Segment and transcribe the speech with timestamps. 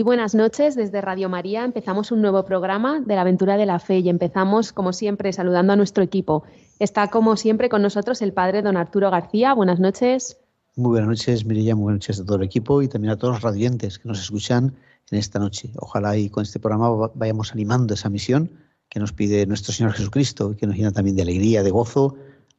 [0.00, 1.62] Muy buenas noches desde Radio María.
[1.62, 5.74] Empezamos un nuevo programa de la aventura de la fe y empezamos, como siempre, saludando
[5.74, 6.42] a nuestro equipo.
[6.78, 9.52] Está, como siempre, con nosotros el padre don Arturo García.
[9.52, 10.38] Buenas noches.
[10.74, 11.74] Muy buenas noches, Mirella.
[11.74, 14.18] Muy buenas noches a todo el equipo y también a todos los radiantes que nos
[14.20, 14.74] escuchan
[15.10, 15.70] en esta noche.
[15.76, 18.52] Ojalá y con este programa vayamos animando esa misión
[18.88, 22.16] que nos pide nuestro Señor Jesucristo que nos llena también de alegría, de gozo.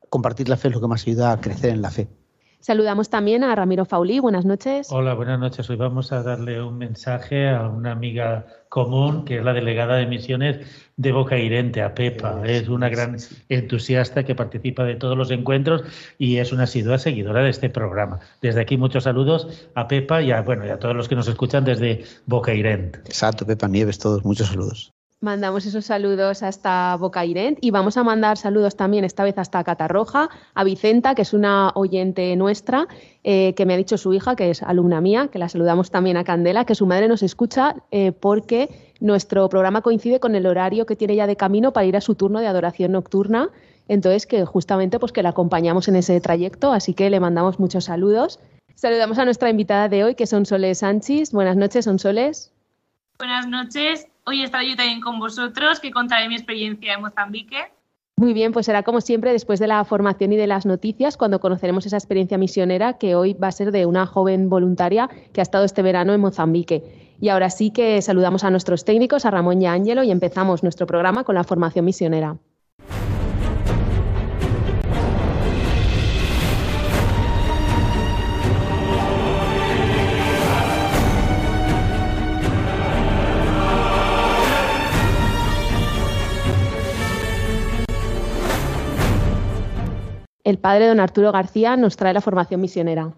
[0.09, 2.07] Compartir la fe es lo que más ayuda a crecer en la fe.
[2.61, 4.19] Saludamos también a Ramiro Faulí.
[4.19, 4.91] Buenas noches.
[4.91, 5.67] Hola, buenas noches.
[5.71, 10.05] Hoy vamos a darle un mensaje a una amiga común, que es la delegada de
[10.05, 10.59] misiones
[10.95, 12.43] de Boca Irente, a Pepa.
[12.45, 13.17] Es una gran
[13.49, 15.81] entusiasta que participa de todos los encuentros
[16.19, 18.19] y es una asidua seguidora de este programa.
[18.43, 21.27] Desde aquí muchos saludos a Pepa y a, bueno, y a todos los que nos
[21.27, 22.99] escuchan desde Boca Irente.
[22.99, 24.93] Exacto, Pepa Nieves, todos, muchos saludos.
[25.23, 30.31] Mandamos esos saludos hasta Bocairent y vamos a mandar saludos también, esta vez hasta Catarroja,
[30.55, 32.87] a Vicenta, que es una oyente nuestra,
[33.23, 36.17] eh, que me ha dicho su hija, que es alumna mía, que la saludamos también
[36.17, 40.87] a Candela, que su madre nos escucha eh, porque nuestro programa coincide con el horario
[40.87, 43.51] que tiene ya de camino para ir a su turno de adoración nocturna.
[43.87, 47.85] Entonces, que justamente pues que la acompañamos en ese trayecto, así que le mandamos muchos
[47.85, 48.39] saludos.
[48.73, 51.31] Saludamos a nuestra invitada de hoy, que son Soles Sánchez.
[51.31, 52.51] Buenas noches, Sonsoles.
[53.19, 54.10] Buenas noches.
[54.25, 57.57] Hoy estaré yo también con vosotros, que contaré mi experiencia en Mozambique.
[58.17, 61.39] Muy bien, pues será como siempre después de la formación y de las noticias, cuando
[61.39, 65.43] conoceremos esa experiencia misionera que hoy va a ser de una joven voluntaria que ha
[65.43, 67.15] estado este verano en Mozambique.
[67.19, 70.61] Y ahora sí que saludamos a nuestros técnicos, a Ramón y a Ángelo, y empezamos
[70.61, 72.37] nuestro programa con la formación misionera.
[90.43, 93.15] El padre don Arturo García nos trae la formación misionera.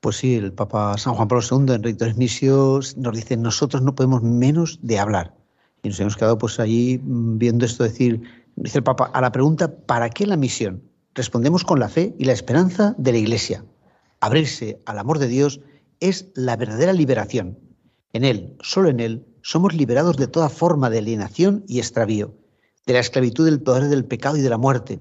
[0.00, 3.94] Pues sí, el Papa San Juan Pablo II en Rectores Misios nos dice, nosotros no
[3.94, 5.34] podemos menos de hablar.
[5.82, 8.22] Y nos hemos quedado pues allí mm, viendo esto decir,
[8.56, 10.82] dice el Papa, a la pregunta, ¿para qué la misión?
[11.14, 13.64] Respondemos con la fe y la esperanza de la Iglesia.
[14.20, 15.60] Abrirse al amor de Dios
[16.00, 17.58] es la verdadera liberación.
[18.12, 22.34] En Él, solo en Él, somos liberados de toda forma de alienación y extravío,
[22.86, 25.00] de la esclavitud del poder del pecado y de la muerte,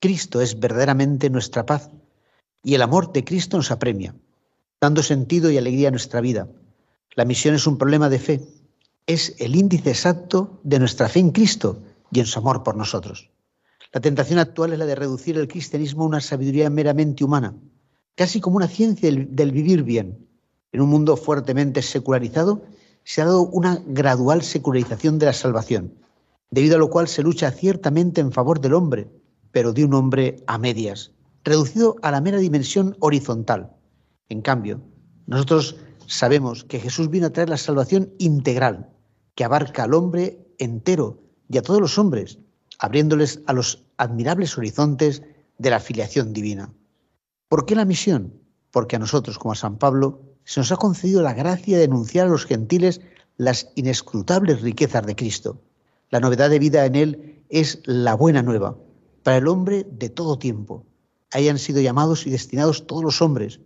[0.00, 1.90] Cristo es verdaderamente nuestra paz
[2.62, 4.14] y el amor de Cristo nos apremia,
[4.80, 6.48] dando sentido y alegría a nuestra vida.
[7.14, 8.40] La misión es un problema de fe,
[9.06, 13.30] es el índice exacto de nuestra fe en Cristo y en su amor por nosotros.
[13.92, 17.54] La tentación actual es la de reducir el cristianismo a una sabiduría meramente humana,
[18.14, 20.28] casi como una ciencia del vivir bien.
[20.72, 22.64] En un mundo fuertemente secularizado
[23.04, 25.94] se ha dado una gradual secularización de la salvación,
[26.50, 29.08] debido a lo cual se lucha ciertamente en favor del hombre,
[29.56, 31.12] pero de un hombre a medias,
[31.42, 33.72] reducido a la mera dimensión horizontal.
[34.28, 34.82] En cambio,
[35.26, 38.90] nosotros sabemos que Jesús vino a traer la salvación integral,
[39.34, 42.38] que abarca al hombre entero y a todos los hombres,
[42.78, 45.22] abriéndoles a los admirables horizontes
[45.56, 46.70] de la filiación divina.
[47.48, 48.34] ¿Por qué la misión?
[48.70, 52.26] Porque a nosotros, como a San Pablo, se nos ha concedido la gracia de denunciar
[52.26, 53.00] a los gentiles
[53.38, 55.62] las inescrutables riquezas de Cristo.
[56.10, 58.76] La novedad de vida en Él es la buena nueva,
[59.26, 60.86] para el hombre de todo tiempo.
[61.32, 63.58] Hayan sido llamados y destinados todos los hombres.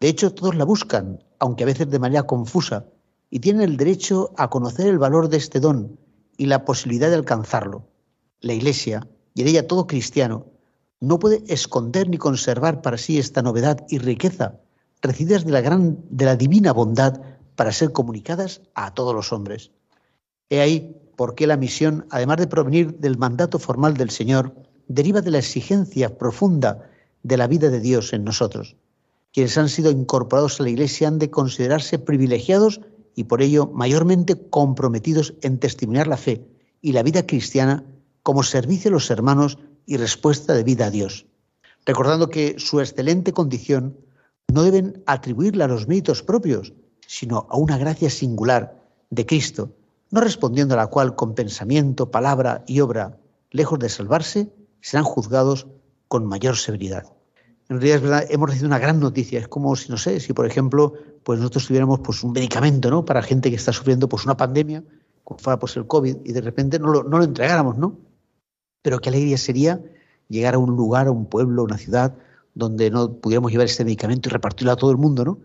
[0.00, 2.84] De hecho, todos la buscan, aunque a veces de manera confusa,
[3.30, 6.00] y tienen el derecho a conocer el valor de este don
[6.36, 7.86] y la posibilidad de alcanzarlo.
[8.40, 10.46] La Iglesia, y en ella todo cristiano,
[10.98, 14.58] no puede esconder ni conservar para sí esta novedad y riqueza
[15.00, 17.20] recibidas de la, gran, de la divina bondad
[17.54, 19.70] para ser comunicadas a todos los hombres.
[20.50, 25.20] He ahí por qué la misión, además de provenir del mandato formal del Señor, deriva
[25.20, 26.90] de la exigencia profunda
[27.22, 28.76] de la vida de Dios en nosotros.
[29.32, 32.80] Quienes han sido incorporados a la Iglesia han de considerarse privilegiados
[33.14, 36.46] y por ello mayormente comprometidos en testimoniar la fe
[36.80, 37.84] y la vida cristiana
[38.22, 41.26] como servicio a los hermanos y respuesta de vida a Dios,
[41.84, 43.96] recordando que su excelente condición
[44.52, 46.72] no deben atribuirla a los méritos propios,
[47.06, 49.72] sino a una gracia singular de Cristo,
[50.10, 53.18] no respondiendo a la cual con pensamiento, palabra y obra,
[53.50, 54.50] lejos de salvarse,
[54.80, 55.66] serán juzgados
[56.08, 57.04] con mayor severidad.
[57.68, 59.38] En realidad es verdad, hemos recibido una gran noticia.
[59.38, 63.04] Es como si, no sé, si por ejemplo, pues nosotros tuviéramos pues, un medicamento, ¿no?
[63.04, 64.82] Para gente que está sufriendo pues, una pandemia,
[65.24, 67.98] como fuera pues, el COVID, y de repente no lo, no lo entregáramos, ¿no?
[68.82, 69.82] Pero qué alegría sería
[70.28, 72.14] llegar a un lugar, a un pueblo, a una ciudad,
[72.54, 75.38] donde no pudiéramos llevar este medicamento y repartirlo a todo el mundo, ¿no?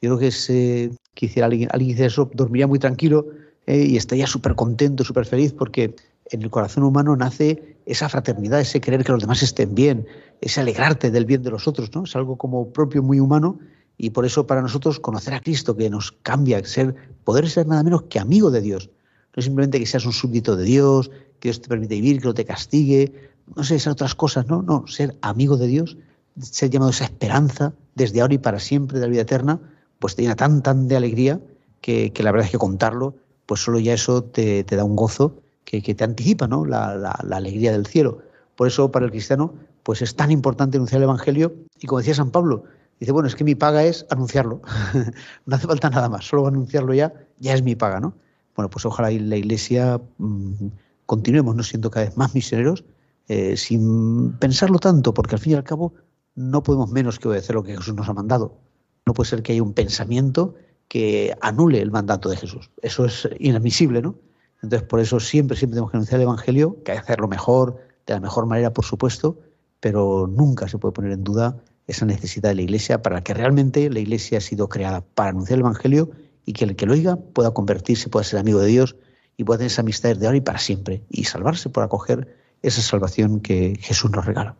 [0.00, 3.26] Yo creo que si quisiera alguien, alguien hiciera eso, dormiría muy tranquilo
[3.66, 5.94] eh, y estaría súper contento, súper feliz, porque
[6.30, 10.06] en el corazón humano nace esa fraternidad, ese querer que los demás estén bien,
[10.40, 12.04] ese alegrarte del bien de los otros, ¿no?
[12.04, 13.58] Es algo como propio, muy humano,
[13.96, 16.94] y por eso para nosotros conocer a Cristo, que nos cambia, ser,
[17.24, 18.90] poder ser nada menos que amigo de Dios.
[19.34, 21.10] No simplemente que seas un súbdito de Dios,
[21.40, 23.12] que Dios te permite vivir, que no te castigue,
[23.56, 25.96] no sé, esas otras cosas, no, no, ser amigo de Dios,
[26.40, 29.60] ser llamado esa esperanza desde ahora y para siempre de la vida eterna,
[29.98, 31.40] pues te llena tan, tan de alegría
[31.80, 33.14] que, la verdad es que contarlo,
[33.46, 36.64] pues solo ya eso te, da un gozo que, te anticipa ¿no?
[36.64, 38.22] La, alegría del cielo.
[38.56, 42.14] Por eso para el cristiano pues es tan importante anunciar el Evangelio y como decía
[42.14, 42.64] San Pablo,
[43.00, 44.60] dice, bueno, es que mi paga es anunciarlo,
[45.46, 48.14] no hace falta nada más, solo anunciarlo ya, ya es mi paga, ¿no?
[48.54, 50.68] Bueno, pues ojalá la Iglesia mmm,
[51.06, 52.84] continuemos no siendo cada vez más misioneros
[53.28, 55.94] eh, sin pensarlo tanto, porque al fin y al cabo
[56.34, 58.58] no podemos menos que obedecer lo que Jesús nos ha mandado.
[59.06, 60.54] No puede ser que haya un pensamiento
[60.88, 62.70] que anule el mandato de Jesús.
[62.82, 64.16] Eso es inadmisible, ¿no?
[64.62, 67.78] Entonces, por eso siempre, siempre tenemos que anunciar el Evangelio, que hay que hacerlo mejor,
[68.06, 69.38] de la mejor manera, por supuesto,
[69.80, 71.56] pero nunca se puede poner en duda
[71.86, 75.58] esa necesidad de la Iglesia para que realmente la Iglesia ha sido creada para anunciar
[75.58, 76.10] el Evangelio
[76.44, 78.96] y que el que lo oiga pueda convertirse, pueda ser amigo de Dios
[79.36, 82.82] y pueda tener esa amistad de ahora y para siempre y salvarse por acoger esa
[82.82, 84.56] salvación que Jesús nos regala.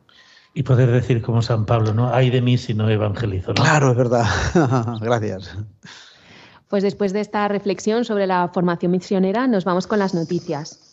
[0.55, 2.13] Y poder decir como San Pablo, ¿no?
[2.13, 3.55] Hay de mí si no evangelizo.
[3.55, 4.27] Claro, es verdad.
[5.01, 5.57] Gracias.
[6.69, 10.88] Pues después de esta reflexión sobre la formación misionera, nos vamos con las noticias.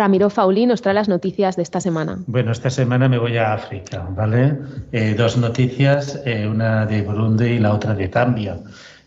[0.00, 2.20] Ramiro Fauli nos trae las noticias de esta semana.
[2.26, 4.56] Bueno, esta semana me voy a África, ¿vale?
[4.92, 8.56] Eh, dos noticias, eh, una de Burundi y la otra de Zambia.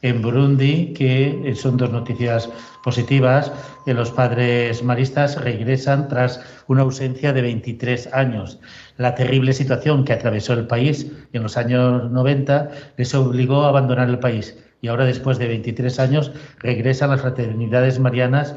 [0.03, 2.47] En Burundi, que eh, son dos noticias
[2.83, 3.51] positivas,
[3.87, 8.59] los padres maristas regresan tras una ausencia de 23 años.
[8.97, 14.09] La terrible situación que atravesó el país en los años 90 les obligó a abandonar
[14.09, 18.53] el país y ahora después de 23 años regresan las fraternidades marianas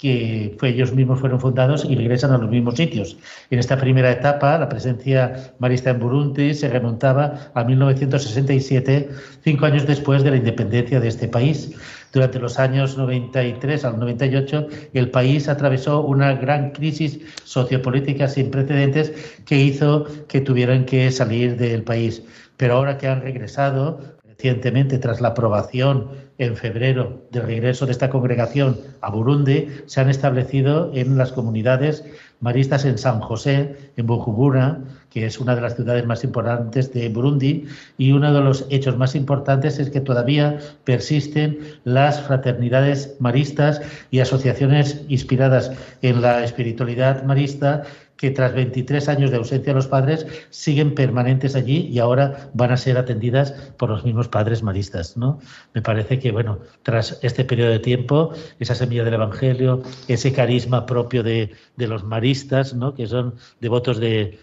[0.00, 3.18] que ellos mismos fueron fundados y regresan a los mismos sitios.
[3.50, 9.10] En esta primera etapa, la presencia marista en Burundi se remontaba a 1967,
[9.44, 11.76] cinco años después de la independencia de este país.
[12.14, 19.12] Durante los años 93 al 98, el país atravesó una gran crisis sociopolítica sin precedentes
[19.44, 22.22] que hizo que tuvieran que salir del país.
[22.56, 26.08] Pero ahora que han regresado, recientemente, tras la aprobación
[26.40, 32.02] en febrero del regreso de esta congregación a Burundi, se han establecido en las comunidades
[32.40, 34.78] maristas en San José, en Bujumbura,
[35.10, 37.66] que es una de las ciudades más importantes de Burundi,
[37.98, 44.20] y uno de los hechos más importantes es que todavía persisten las fraternidades maristas y
[44.20, 45.70] asociaciones inspiradas
[46.00, 47.82] en la espiritualidad marista
[48.20, 52.70] que tras 23 años de ausencia de los padres siguen permanentes allí y ahora van
[52.70, 55.16] a ser atendidas por los mismos padres maristas.
[55.16, 55.40] ¿no?
[55.72, 60.84] Me parece que, bueno, tras este periodo de tiempo, esa semilla del Evangelio, ese carisma
[60.84, 62.94] propio de, los maristas, ¿no?
[62.94, 64.38] que son devotos de,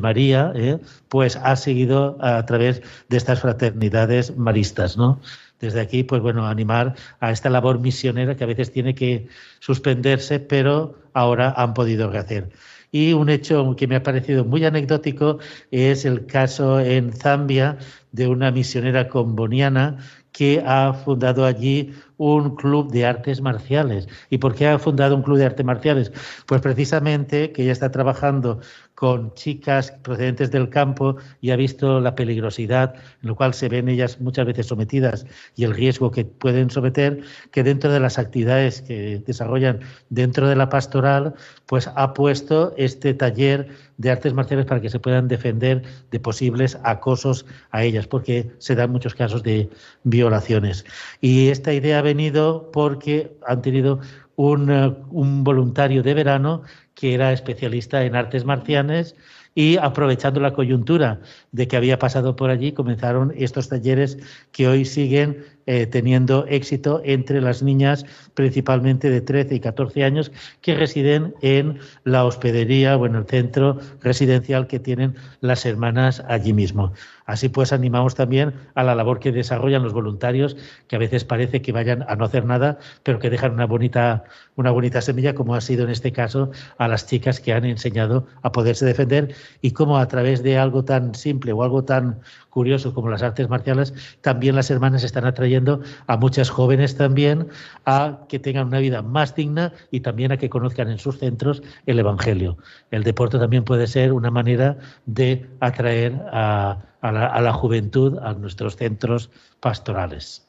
[0.00, 0.78] María, ¿eh?
[1.08, 4.96] pues ha seguido a través de estas fraternidades maristas.
[4.96, 5.20] ¿no?
[5.58, 9.26] desde aquí, pues bueno, animar a esta labor misionera que a veces tiene que
[9.58, 12.48] suspenderse, pero ahora han podido rehacer.
[12.92, 15.38] Y un hecho que me ha parecido muy anecdótico
[15.70, 17.78] es el caso en Zambia
[18.12, 19.98] de una misionera comboniana
[20.32, 24.08] que ha fundado allí un club de artes marciales.
[24.28, 26.12] ¿Y por qué ha fundado un club de artes marciales?
[26.46, 28.60] Pues precisamente que ella está trabajando
[29.00, 33.88] con chicas procedentes del campo y ha visto la peligrosidad en lo cual se ven
[33.88, 35.24] ellas muchas veces sometidas
[35.56, 39.80] y el riesgo que pueden someter, que dentro de las actividades que desarrollan
[40.10, 41.32] dentro de la pastoral,
[41.64, 46.78] pues ha puesto este taller de artes marciales para que se puedan defender de posibles
[46.84, 49.70] acosos a ellas, porque se dan muchos casos de
[50.04, 50.84] violaciones.
[51.22, 54.00] Y esta idea ha venido porque han tenido
[54.36, 56.64] un, eh, un voluntario de verano
[57.00, 59.16] que era especialista en artes marcianas
[59.54, 61.20] y aprovechando la coyuntura
[61.52, 64.18] de que había pasado por allí, comenzaron estos talleres
[64.52, 68.04] que hoy siguen eh, teniendo éxito entre las niñas
[68.34, 73.78] principalmente de 13 y 14 años que residen en la hospedería o en el centro
[74.00, 76.92] residencial que tienen las hermanas allí mismo.
[77.26, 80.56] Así pues, animamos también a la labor que desarrollan los voluntarios,
[80.88, 84.24] que a veces parece que vayan a no hacer nada, pero que dejan una bonita,
[84.56, 88.26] una bonita semilla, como ha sido en este caso a las chicas que han enseñado
[88.42, 92.20] a poderse defender y cómo a través de algo tan simple o algo tan
[92.50, 97.48] curioso como las artes marciales, también las hermanas están atrayendo a muchas jóvenes también
[97.86, 101.62] a que tengan una vida más digna y también a que conozcan en sus centros
[101.86, 102.58] el Evangelio.
[102.90, 109.30] El deporte también puede ser una manera de atraer a, la, juventud a nuestros centros
[109.60, 110.46] pastorales.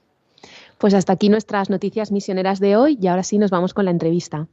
[0.77, 3.91] Pues hasta aquí nuestras noticias misioneras de hoy y ahora sí nos vamos con la
[3.91, 4.48] entrevista.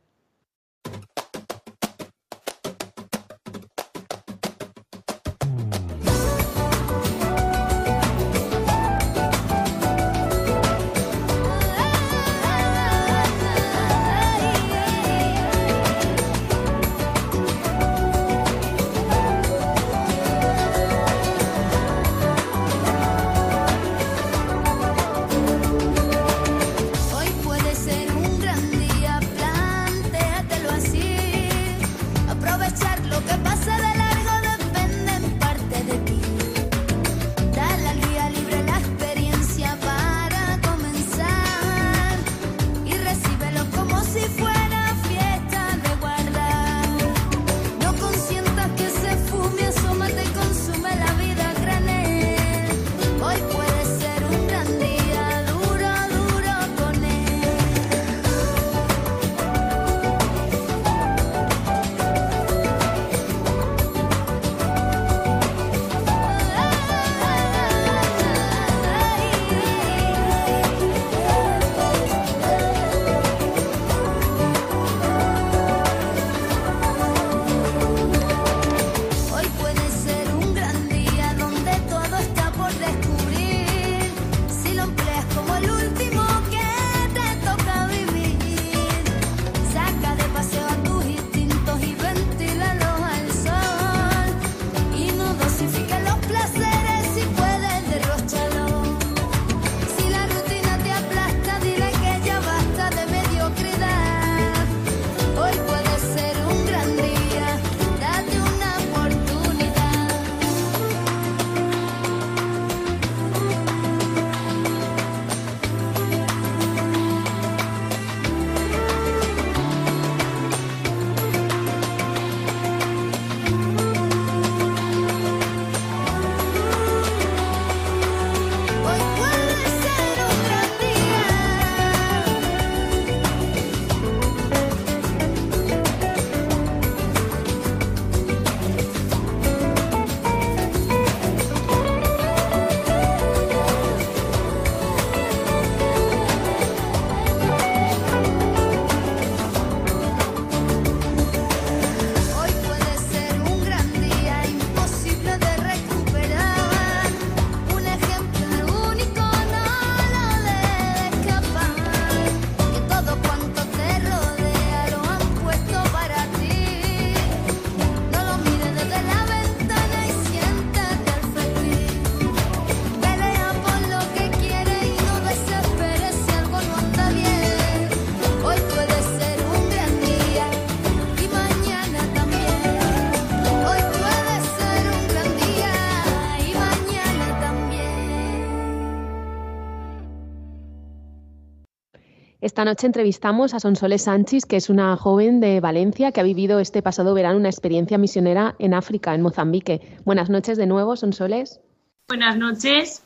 [192.40, 196.60] Esta noche entrevistamos a Sonsoles Sánchez, que es una joven de Valencia que ha vivido
[196.60, 199.80] este pasado verano una experiencia misionera en África, en Mozambique.
[200.04, 201.60] Buenas noches de nuevo, Sonsoles.
[202.06, 203.02] Buenas noches.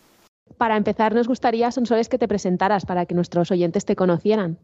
[0.59, 4.59] Para empezar, nos gustaría, Sonsoles, que te presentaras para que nuestros oyentes te conocieran.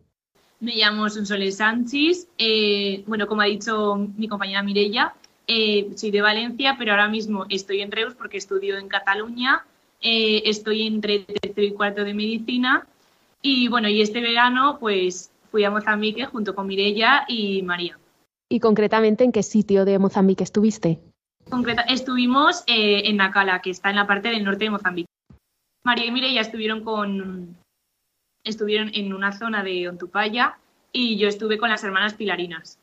[0.61, 2.29] Me llamo Sonsoles Sánchez.
[2.37, 5.15] Eh, bueno, como ha dicho mi compañera Mirella,
[5.47, 9.65] eh, soy de Valencia, pero ahora mismo estoy en Reus porque estudio en Cataluña.
[10.03, 12.87] Eh, estoy entre tercero y cuarto de medicina
[13.43, 17.99] y bueno, y este verano pues fui a Mozambique junto con Mirella y María.
[18.49, 21.01] ¿Y concretamente en qué sitio de Mozambique estuviste?
[21.51, 25.09] Concreta, estuvimos eh, en Nacala, que está en la parte del norte de Mozambique.
[25.85, 27.57] María y Mirella estuvieron con
[28.45, 30.59] estuvieron en una zona de Ontupaya
[30.93, 32.79] y yo estuve con las hermanas Pilarinas,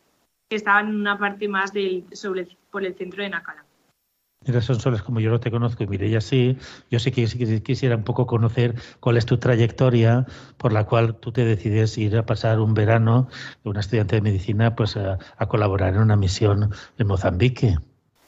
[0.50, 3.64] que estaban en una parte más del, sobre por el centro de Nacala.
[4.48, 6.56] Mira, Sonsoles, como yo no te conozco y Mireia sí,
[6.92, 7.25] yo sí que
[7.64, 12.16] quisiera un poco conocer cuál es tu trayectoria por la cual tú te decides ir
[12.16, 13.28] a pasar un verano
[13.64, 17.78] una estudiante de medicina pues a, colaborar en una misión en Mozambique.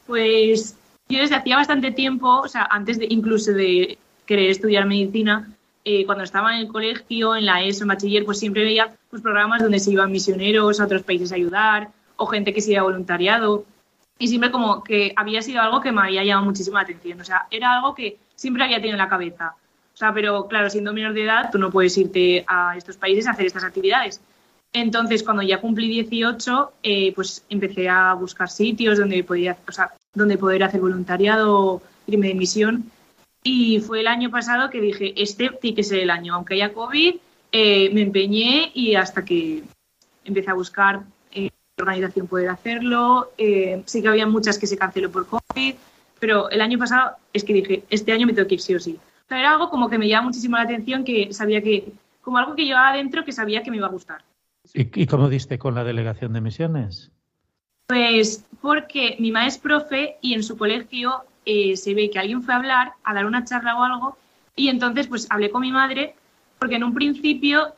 [0.07, 0.75] Pues
[1.07, 5.49] yo desde hacía bastante tiempo, o sea, antes de incluso de querer estudiar medicina,
[5.85, 9.21] eh, cuando estaba en el colegio, en la ESO, en bachiller, pues siempre veía pues,
[9.21, 12.81] programas donde se iban misioneros a otros países a ayudar o gente que se iba
[12.81, 13.65] a voluntariado
[14.19, 17.21] y siempre como que había sido algo que me había llamado muchísimo la atención.
[17.21, 19.55] O sea, era algo que siempre había tenido en la cabeza.
[19.93, 23.27] O sea, pero claro, siendo menor de edad, tú no puedes irte a estos países
[23.27, 24.21] a hacer estas actividades.
[24.73, 29.91] Entonces, cuando ya cumplí 18, eh, pues empecé a buscar sitios donde, podía, o sea,
[30.13, 32.91] donde poder hacer voluntariado, irme de misión.
[33.43, 36.35] Y fue el año pasado que dije, este tiene que ser el año.
[36.35, 37.15] Aunque haya COVID,
[37.51, 39.63] eh, me empeñé y hasta que
[40.25, 41.03] empecé a buscar
[41.81, 43.31] organización poder hacerlo.
[43.37, 45.75] Eh, sí que había muchas que se canceló por COVID,
[46.19, 48.79] pero el año pasado es que dije, este año me tengo que ir sí o
[48.79, 48.97] sí.
[49.29, 51.91] era algo como que me llama muchísimo la atención, que sabía que,
[52.21, 54.23] como algo que llevaba adentro, que sabía que me iba a gustar.
[54.73, 57.11] ¿Y, cómo diste con la delegación de misiones?
[57.87, 62.43] Pues porque mi madre es profe y en su colegio eh, se ve que alguien
[62.43, 64.17] fue a hablar, a dar una charla o algo,
[64.55, 66.15] y entonces pues hablé con mi madre,
[66.59, 67.73] porque en un principio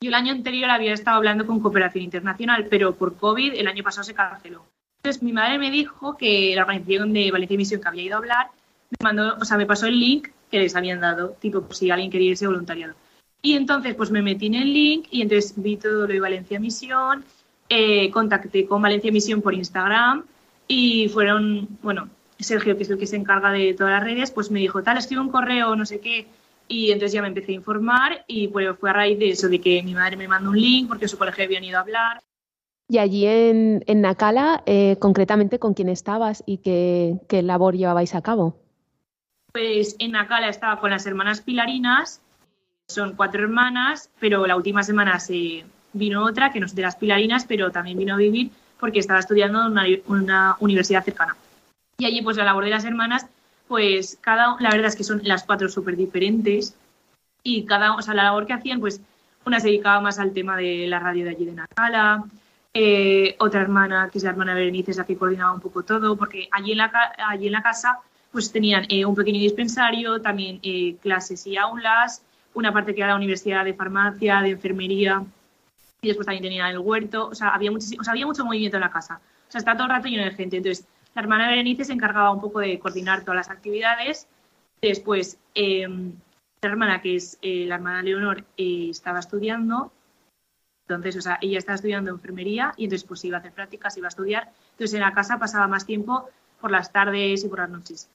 [0.00, 3.82] yo el año anterior había estado hablando con Cooperación Internacional, pero por COVID el año
[3.82, 4.66] pasado se canceló.
[4.98, 8.18] Entonces mi madre me dijo que la organización de Valencia Misión que había ido a
[8.18, 8.46] hablar
[8.90, 12.10] me mandó, o sea, me pasó el link que les habían dado, tipo si alguien
[12.10, 12.94] quería irse voluntariado.
[13.42, 16.58] Y entonces pues me metí en el link y entonces vi todo lo de Valencia
[16.58, 17.24] Misión,
[17.68, 20.24] eh, contacté con Valencia Misión por Instagram
[20.66, 22.08] y fueron, bueno,
[22.38, 24.98] Sergio, que es el que se encarga de todas las redes, pues me dijo, tal,
[24.98, 26.26] escribe un correo, no sé qué,
[26.68, 29.60] y entonces ya me empecé a informar y pues fue a raíz de eso, de
[29.60, 32.22] que mi madre me mandó un link porque su colegio habían ido a hablar.
[32.88, 38.14] Y allí en, en Nacala, eh, concretamente, ¿con quién estabas y qué, qué, labor llevabais
[38.14, 38.56] a cabo?
[39.52, 42.20] Pues en Nacala estaba con las hermanas Pilarinas,
[42.88, 46.96] son cuatro hermanas, pero la última semana se vino otra, que no es de las
[46.96, 51.36] Pilarinas, pero también vino a vivir porque estaba estudiando en una, una universidad cercana.
[51.96, 53.26] Y allí pues la labor de las hermanas
[53.68, 56.74] pues cada, la verdad es que son las cuatro súper diferentes
[57.42, 59.00] y cada, o sea, la labor que hacían, pues
[59.44, 62.24] una se dedicaba más al tema de la radio de allí de Nacala,
[62.72, 66.16] eh, otra hermana, que es la hermana Berenice, es la que coordinaba un poco todo,
[66.16, 66.92] porque allí en la,
[67.28, 68.00] allí en la casa
[68.32, 72.22] pues tenían eh, un pequeño dispensario, también eh, clases y aulas,
[72.54, 75.24] una parte que era la universidad de farmacia, de enfermería,
[76.02, 78.80] y después también tenían el huerto, o sea, había, o sea, había mucho movimiento en
[78.80, 81.84] la casa, o sea, está todo el rato lleno de gente, entonces la hermana Berenice
[81.84, 84.26] se encargaba un poco de coordinar todas las actividades.
[84.82, 89.92] Después, la hermana, que es eh, la hermana Leonor, eh, estaba estudiando.
[90.88, 94.06] Entonces, o sea, ella estaba estudiando enfermería y entonces pues iba a hacer prácticas, iba
[94.06, 94.52] a estudiar.
[94.72, 96.28] Entonces en la casa pasaba más tiempo
[96.60, 98.10] por las tardes y por las noches.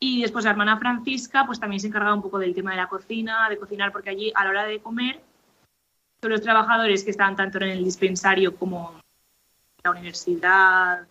[0.00, 2.88] Y después la hermana Francisca pues también se encargaba un poco del tema de la
[2.88, 5.20] cocina, de cocinar, porque allí a la hora de comer,
[6.18, 11.06] todos los trabajadores que estaban tanto en el dispensario como en la universidad,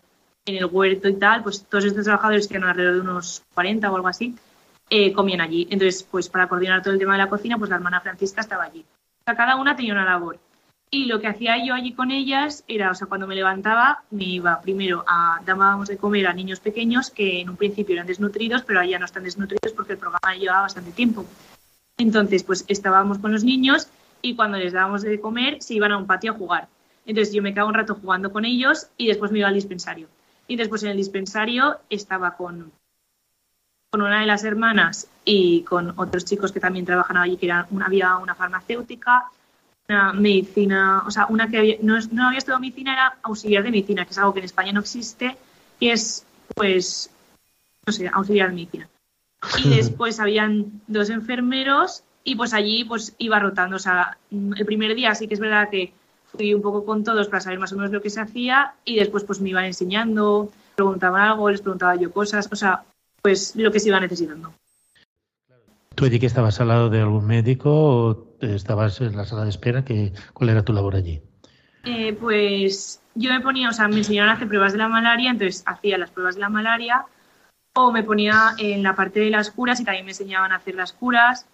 [0.47, 3.91] en el huerto y tal, pues todos estos trabajadores, que eran alrededor de unos 40
[3.91, 4.35] o algo así,
[4.89, 5.67] eh, comían allí.
[5.69, 8.63] Entonces, pues para coordinar todo el tema de la cocina, pues la hermana Francisca estaba
[8.63, 8.85] allí.
[9.19, 10.39] O sea, cada una tenía una labor.
[10.89, 14.23] Y lo que hacía yo allí con ellas era, o sea, cuando me levantaba, me
[14.23, 18.63] iba primero a, dábamos de comer a niños pequeños que en un principio eran desnutridos,
[18.63, 21.25] pero ahí ya no están desnutridos porque el programa llevaba bastante tiempo.
[21.97, 23.89] Entonces, pues estábamos con los niños
[24.21, 26.69] y cuando les dábamos de comer se iban a un patio a jugar.
[27.05, 30.07] Entonces yo me quedaba un rato jugando con ellos y después me iba al dispensario.
[30.47, 32.71] Y después en el dispensario estaba con,
[33.89, 37.67] con una de las hermanas y con otros chicos que también trabajan allí, que era
[37.71, 39.25] una, había una farmacéutica,
[39.89, 43.71] una medicina, o sea, una que había, no, no había estudiado medicina, era auxiliar de
[43.71, 45.37] medicina, que es algo que en España no existe,
[45.79, 47.09] y es, pues,
[47.85, 48.89] no sé, auxiliar de medicina.
[49.63, 54.95] Y después habían dos enfermeros y pues allí pues iba rotando, o sea, el primer
[54.95, 55.93] día sí que es verdad que
[56.37, 58.95] fui un poco con todos para saber más o menos lo que se hacía y
[58.95, 62.83] después pues me iban enseñando, preguntaban algo, les preguntaba yo cosas, o sea,
[63.21, 64.53] pues lo que se iba necesitando.
[65.95, 69.49] ¿Tú allí que estabas al lado de algún médico o estabas en la sala de
[69.49, 69.83] espera?
[69.83, 71.21] Que, ¿Cuál era tu labor allí?
[71.83, 75.31] Eh, pues yo me ponía, o sea, me enseñaron a hacer pruebas de la malaria,
[75.31, 77.05] entonces hacía las pruebas de la malaria
[77.73, 80.75] o me ponía en la parte de las curas y también me enseñaban a hacer
[80.75, 81.47] las curas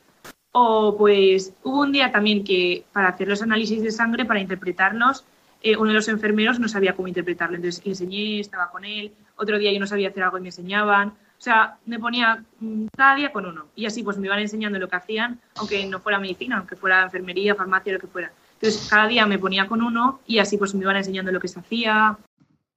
[0.54, 5.26] o pues hubo un día también que para hacer los análisis de sangre, para interpretarlos,
[5.62, 7.56] eh, uno de los enfermeros no sabía cómo interpretarlo.
[7.56, 9.12] Entonces enseñé, estaba con él.
[9.36, 11.10] Otro día yo no sabía hacer algo y me enseñaban.
[11.10, 13.66] O sea, me ponía mm, cada día con uno.
[13.76, 17.04] Y así pues me iban enseñando lo que hacían, aunque no fuera medicina, aunque fuera
[17.04, 18.32] enfermería, farmacia, lo que fuera.
[18.54, 21.48] Entonces cada día me ponía con uno y así pues me iban enseñando lo que
[21.48, 22.16] se hacía,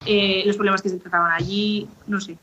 [0.05, 2.37] eh, los problemas que se trataban allí, no sé.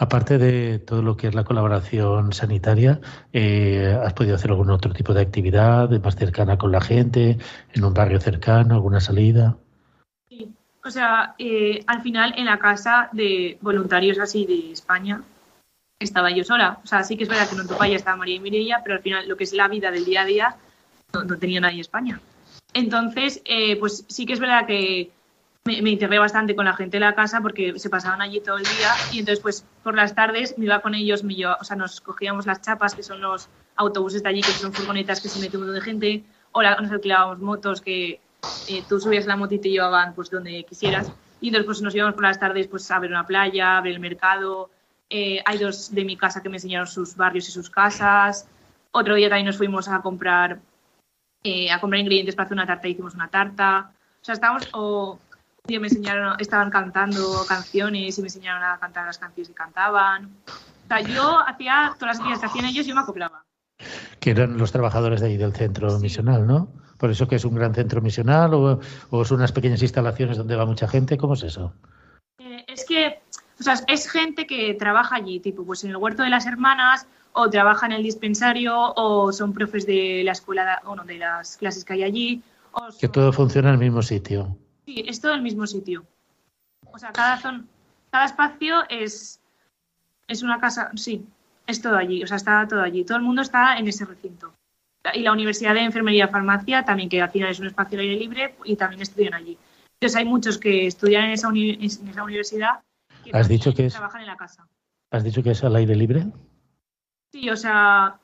[0.00, 3.02] Aparte de todo lo que es la colaboración sanitaria,
[3.34, 7.36] eh, ¿has podido hacer algún otro tipo de actividad más cercana con la gente,
[7.74, 9.58] en un barrio cercano, alguna salida?
[10.30, 10.50] Sí,
[10.82, 15.22] o sea, eh, al final en la casa de voluntarios así de España
[15.98, 16.80] estaba yo sola.
[16.82, 19.02] O sea, sí que es verdad que en Ontopaya estaba María y Mireia, pero al
[19.02, 20.56] final lo que es la vida del día a día
[21.12, 22.20] no, tenía nadie en España.
[22.72, 25.10] Entonces, eh, pues sí que es verdad que
[25.64, 28.64] me, me, bastante con la gente de la casa porque se pasaban allí todo el
[28.64, 32.00] día y entonces pues por las tardes me iba con ellos, me o sea, nos
[32.00, 35.56] cogíamos las chapas, que son los autobuses de allí, que son furgonetas que se mete
[35.56, 38.20] un montón de gente, o nos alquilábamos motos que
[38.68, 41.12] eh, tú subías la moto y te llevaban pues donde quisieras.
[41.40, 43.92] Y entonces pues nos íbamos por las tardes pues a ver una playa, a ver
[43.92, 44.70] el mercado.
[45.10, 48.48] Eh, hay dos de mi casa que me enseñaron sus barrios y sus casas.
[48.92, 50.60] Otro día también nos fuimos a comprar
[51.42, 53.92] eh, a comprar ingredientes para hacer una tarta hicimos una tarta.
[54.20, 54.68] O sea, estábamos,
[55.68, 60.30] me enseñaron, estaban cantando canciones y me enseñaron a cantar las canciones que cantaban.
[60.46, 63.44] O sea, yo hacía todas las actividades que hacían ellos y yo me acoplaba.
[64.18, 66.68] Que eran los trabajadores de ahí del centro misional, ¿no?
[66.98, 70.56] Por eso que es un gran centro misional o, o, son unas pequeñas instalaciones donde
[70.56, 71.72] va mucha gente, ¿cómo es eso?
[72.38, 73.20] Eh, es que,
[73.58, 77.06] o sea, es gente que trabaja allí, tipo, pues en el huerto de las hermanas
[77.32, 81.56] o trabaja en el dispensario o son profes de la escuela o no, de las
[81.56, 82.42] clases que hay allí.
[83.00, 84.56] Que todo funciona en el mismo sitio.
[84.90, 86.04] Sí, es todo el mismo sitio.
[86.92, 87.64] O sea, cada, zona,
[88.10, 89.40] cada espacio es,
[90.26, 91.24] es una casa, sí,
[91.68, 93.04] es todo allí, o sea, está todo allí.
[93.04, 94.52] Todo el mundo está en ese recinto.
[95.14, 98.02] Y la Universidad de Enfermería y Farmacia también, que al final es un espacio al
[98.02, 99.56] aire libre y también estudian allí.
[99.94, 102.80] Entonces hay muchos que estudian en esa, en esa universidad
[103.22, 104.66] que, ¿Has dicho que trabajan en la casa.
[105.12, 106.26] ¿Has dicho que es al aire libre?
[107.30, 108.18] Sí, o sea,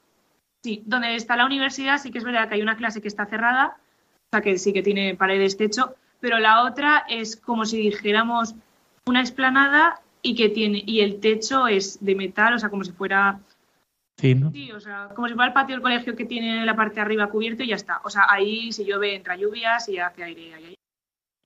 [0.65, 3.27] sí, donde está la universidad sí que es verdad que hay una clase que está
[3.27, 7.79] cerrada, o sea, que sí que tiene paredes, techo, pero la otra es como si
[7.79, 8.55] dijéramos
[9.07, 12.93] una explanada y que tiene y el techo es de metal, o sea, como si
[12.93, 13.41] fuera
[14.19, 14.51] Sí, ¿no?
[14.51, 17.01] sí, o sea, como si fuera el patio del colegio que tiene la parte de
[17.03, 18.01] arriba cubierto y ya está.
[18.03, 20.75] O sea, ahí si llueve entra lluvias y hace aire.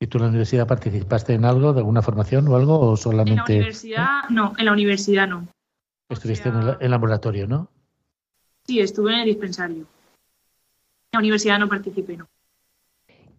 [0.01, 3.53] ¿Y tú en la universidad participaste en algo, de alguna formación o algo, o solamente?
[3.53, 5.49] En la universidad, no, en la universidad no.
[6.09, 7.69] Estuviste en el laboratorio, ¿no?
[8.67, 9.79] Sí, estuve en el dispensario.
[9.79, 9.87] En
[11.13, 12.29] la universidad no participé, no.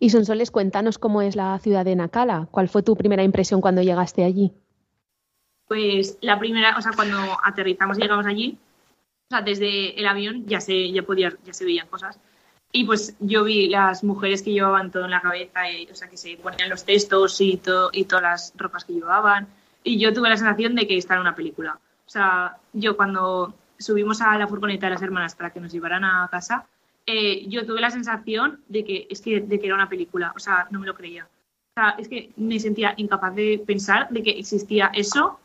[0.02, 2.48] Y Sonsoles, cuéntanos cómo es la ciudad de Nacala.
[2.50, 4.52] ¿Cuál fue tu primera impresión cuando llegaste allí?
[5.68, 8.58] Pues la primera, o sea, cuando aterrizamos y llegamos allí,
[9.30, 12.20] o sea, desde el avión ya se, ya podía, ya se veían cosas.
[12.72, 16.10] Y pues yo vi las mujeres que llevaban todo en la cabeza, y, o sea,
[16.10, 17.62] que se ponían los textos y,
[17.92, 19.50] y todas las ropas que llevaban.
[19.84, 21.80] Y yo tuve la sensación de que estaba en una película.
[22.08, 26.04] O sea, yo cuando subimos a la furgoneta de las hermanas para que nos llevaran
[26.04, 26.66] a casa,
[27.06, 30.40] eh, yo tuve la sensación de que, es que, de que era una película, o
[30.40, 31.26] sea, no me lo creía.
[31.26, 35.40] O sea, es que me sentía incapaz de pensar de que existía eso,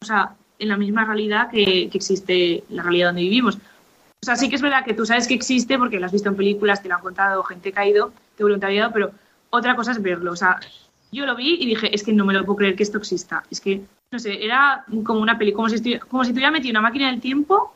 [0.00, 3.56] o sea, en la misma realidad que, que existe la realidad donde vivimos.
[3.56, 6.28] O sea, sí que es verdad que tú sabes que existe porque lo has visto
[6.28, 9.10] en películas, te lo han contado gente caído de voluntariado, pero
[9.48, 10.32] otra cosa es verlo.
[10.32, 10.60] O sea,
[11.10, 13.42] yo lo vi y dije, es que no me lo puedo creer que esto exista.
[13.50, 13.80] Es que,
[14.12, 17.10] no sé, era como una película, como si, como si te hubieran metido una máquina
[17.10, 17.74] del tiempo,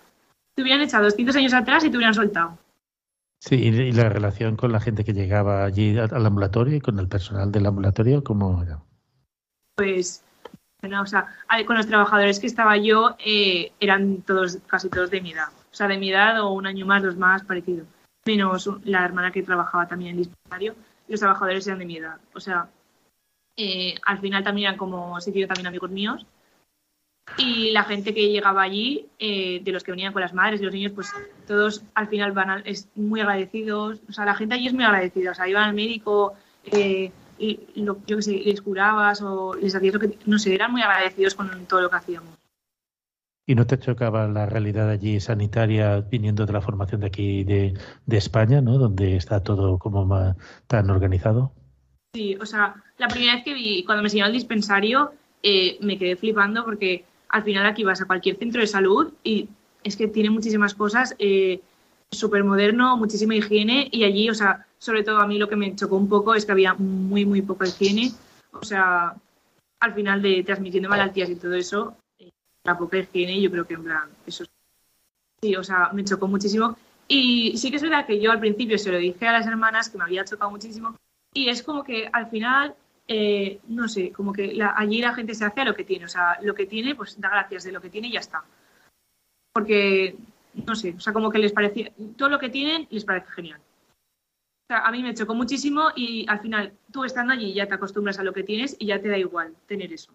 [0.54, 2.58] te hubieran echado 200 años atrás y te hubieran soltado.
[3.46, 7.08] Sí, y la relación con la gente que llegaba allí al ambulatorio y con el
[7.08, 8.82] personal del ambulatorio, ¿cómo era?
[9.76, 10.24] Pues,
[10.80, 11.26] bueno, o sea,
[11.66, 15.48] con los trabajadores que estaba yo, eh, eran todos, casi todos de mi edad.
[15.70, 17.84] O sea, de mi edad o un año más, dos más, parecido.
[18.24, 20.74] Menos la hermana que trabajaba también en el dispensario,
[21.06, 22.16] los trabajadores eran de mi edad.
[22.34, 22.70] O sea,
[23.58, 26.26] eh, al final también eran como, se también amigos míos
[27.38, 30.64] y la gente que llegaba allí, eh, de los que venían con las madres y
[30.64, 31.12] los niños, pues
[31.46, 34.00] todos al final van a, es muy agradecidos.
[34.08, 35.32] O sea, la gente allí es muy agradecida.
[35.32, 36.34] O sea, iban al médico,
[36.64, 40.18] eh, y lo, yo qué sé, les curabas o les hacías lo que.
[40.26, 42.34] No sé, eran muy agradecidos con todo lo que hacíamos.
[43.46, 47.74] ¿Y no te chocaba la realidad allí sanitaria viniendo de la formación de aquí de,
[48.06, 48.78] de España, ¿no?
[48.78, 50.34] Donde está todo como
[50.66, 51.52] tan organizado.
[52.14, 55.98] Sí, o sea, la primera vez que vi, cuando me enseñó el dispensario, eh, me
[55.98, 59.48] quedé flipando porque al final aquí vas a cualquier centro de salud y
[59.82, 61.60] es que tiene muchísimas cosas, eh,
[62.08, 65.74] súper moderno, muchísima higiene y allí, o sea, sobre todo a mí lo que me
[65.74, 68.12] chocó un poco es que había muy, muy poca higiene,
[68.52, 69.16] o sea,
[69.80, 72.30] al final de transmisión de malaltías y todo eso, eh,
[72.62, 74.44] la poca higiene, yo creo que en plan, eso
[75.42, 76.78] sí, o sea, me chocó muchísimo.
[77.08, 79.90] Y sí que es verdad que yo al principio se lo dije a las hermanas
[79.90, 80.94] que me había chocado muchísimo
[81.34, 85.44] y es como que al final eh, no sé, como que allí la gente se
[85.44, 87.80] hace a lo que tiene, o sea, lo que tiene, pues da gracias de lo
[87.80, 88.44] que tiene y ya está.
[89.52, 90.16] Porque,
[90.54, 93.60] no sé, o sea, como que les parecía, todo lo que tienen les parece genial.
[93.60, 97.74] O sea, a mí me chocó muchísimo y al final tú estando allí ya te
[97.74, 100.12] acostumbras a lo que tienes y ya te da igual tener eso.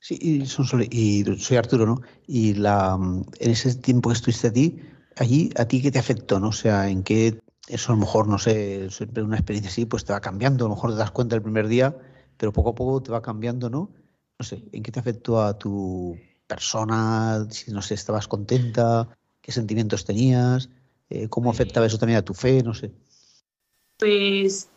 [0.00, 2.00] Sí, y, soy Arturo, ¿no?
[2.26, 2.96] Y la,
[3.38, 4.80] en ese tiempo que estuviste a ti,
[5.16, 6.48] allí, ¿a ti qué te afectó, no?
[6.48, 10.04] O sea, ¿en qué eso a lo mejor, no sé, siempre una experiencia así, pues
[10.04, 11.96] te va cambiando, a lo mejor te das cuenta el primer día,
[12.36, 13.90] pero poco a poco te va cambiando, ¿no?
[14.38, 17.46] No sé, ¿en qué te afectó a tu persona?
[17.50, 19.08] Si, no sé, estabas contenta,
[19.40, 20.68] qué sentimientos tenías,
[21.10, 22.90] eh, cómo afectaba eso también a tu fe, no sé.
[23.98, 24.68] Pues,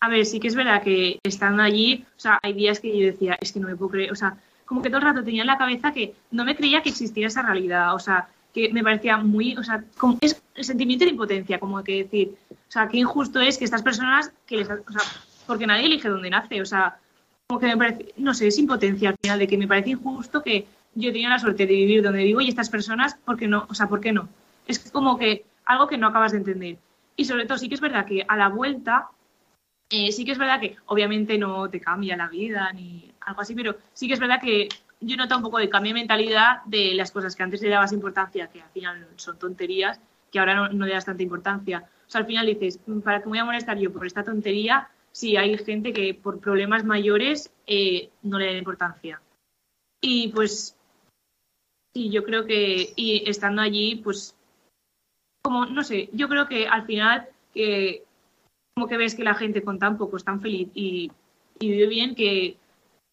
[0.00, 3.06] a ver, sí que es verdad que estando allí, o sea, hay días que yo
[3.06, 5.42] decía, es que no me puedo creer, o sea, como que todo el rato tenía
[5.42, 8.82] en la cabeza que no me creía que existiera esa realidad, o sea, que me
[8.82, 9.84] parecía muy, o sea,
[10.20, 13.82] es el sentimiento de impotencia, como que decir, o sea, qué injusto es que estas
[13.82, 15.02] personas, que les, o sea,
[15.46, 16.98] porque nadie elige dónde nace, o sea,
[17.46, 20.42] como que me parece, no sé, es impotencia al final, de que me parece injusto
[20.42, 23.66] que yo tenía la suerte de vivir donde vivo y estas personas, ¿por qué no?
[23.68, 24.28] O sea, ¿por qué no?
[24.66, 26.76] Es como que algo que no acabas de entender.
[27.16, 29.08] Y sobre todo, sí que es verdad que a la vuelta,
[29.90, 33.54] eh, sí que es verdad que obviamente no te cambia la vida ni algo así,
[33.54, 34.68] pero sí que es verdad que
[35.02, 37.92] yo noto un poco de cambio de mentalidad de las cosas que antes le dabas
[37.92, 41.88] importancia, que al final son tonterías, que ahora no, no le das tanta importancia.
[42.06, 44.88] O sea, al final dices, ¿para qué me voy a molestar yo por esta tontería
[45.12, 49.20] si hay gente que por problemas mayores eh, no le da importancia?
[50.00, 50.76] Y pues,
[51.94, 54.36] sí, yo creo que, y estando allí, pues
[55.42, 58.04] como, no sé, yo creo que al final que
[58.74, 61.10] como que ves que la gente con tan poco es tan feliz y,
[61.60, 62.56] vive bien que,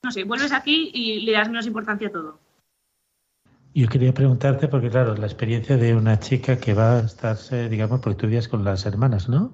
[0.04, 2.40] no sé, vuelves aquí y le das menos importancia a todo.
[3.74, 8.00] Yo quería preguntarte, porque claro, la experiencia de una chica que va a estarse, digamos,
[8.02, 9.54] porque tú vivías con las hermanas, ¿no?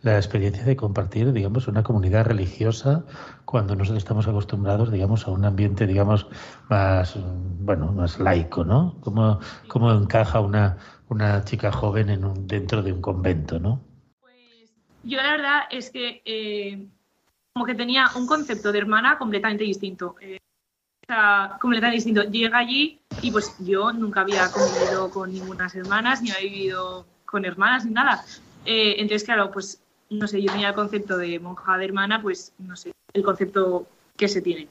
[0.00, 3.04] La experiencia de compartir, digamos, una comunidad religiosa
[3.44, 6.26] cuando nosotros estamos acostumbrados, digamos, a un ambiente, digamos,
[6.68, 7.16] más,
[7.60, 8.98] bueno, más laico, ¿no?
[9.00, 13.82] ¿Cómo, cómo encaja una, una chica joven en un, dentro de un convento, ¿no?
[14.20, 16.86] Pues yo la verdad es que eh,
[17.54, 20.16] como que tenía un concepto de hermana completamente distinto.
[20.20, 20.38] Eh,
[21.04, 22.22] o sea, completamente distinto.
[22.24, 27.44] Llega allí y pues yo nunca había convivido con ninguna hermanas, ni había vivido con
[27.44, 28.24] hermanas, ni nada.
[28.66, 32.52] Eh, entonces, claro, pues no sé, yo tenía el concepto de monja de hermana, pues
[32.58, 33.86] no sé, el concepto
[34.16, 34.66] que se tiene.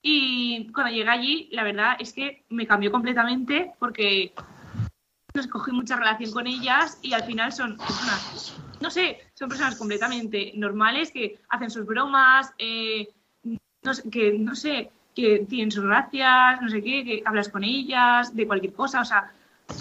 [0.00, 4.32] Y cuando llegué allí, la verdad es que me cambió completamente porque
[5.34, 9.76] nos cogí mucha relación con ellas y al final son personas, no sé, son personas
[9.76, 13.08] completamente normales que hacen sus bromas, eh,
[13.82, 17.64] no sé, que no sé, que tienen sus gracias, no sé qué, que hablas con
[17.64, 19.32] ellas de cualquier cosa, o sea,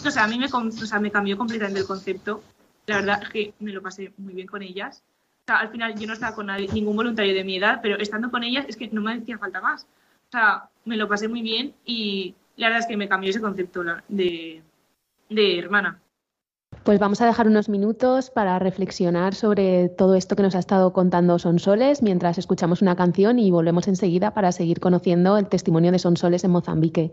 [0.03, 2.43] no sé, a mí me, o sea, me cambió completamente el concepto.
[2.87, 5.03] La verdad es que me lo pasé muy bien con ellas.
[5.41, 7.97] O sea, al final yo no estaba con nadie, ningún voluntario de mi edad, pero
[7.97, 9.83] estando con ellas es que no me hacía falta más.
[9.83, 13.41] O sea, me lo pasé muy bien y la verdad es que me cambió ese
[13.41, 14.61] concepto de,
[15.33, 16.01] de hermana.
[16.83, 20.93] Pues vamos a dejar unos minutos para reflexionar sobre todo esto que nos ha estado
[20.93, 25.99] contando Sonsoles mientras escuchamos una canción y volvemos enseguida para seguir conociendo el testimonio de
[25.99, 27.11] Sonsoles en Mozambique.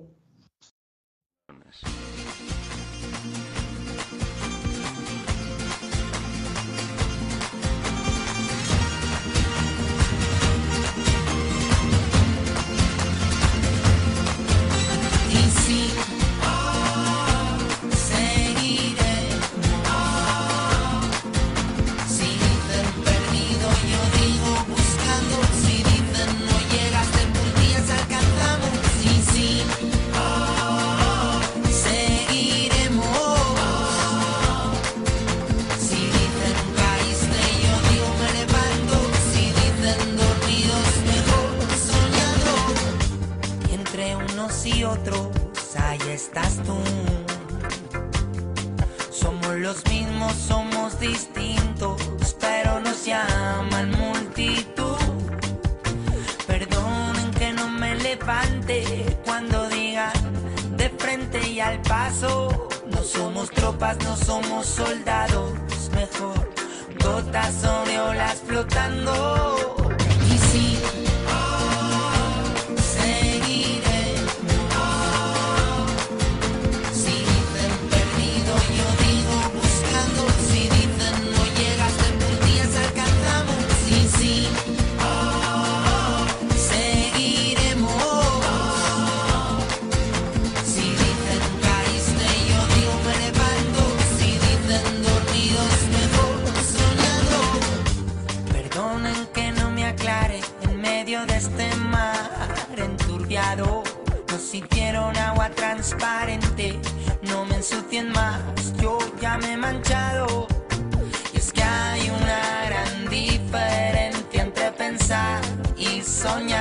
[115.76, 116.08] Y soñar.
[116.18, 116.57] Yo soy de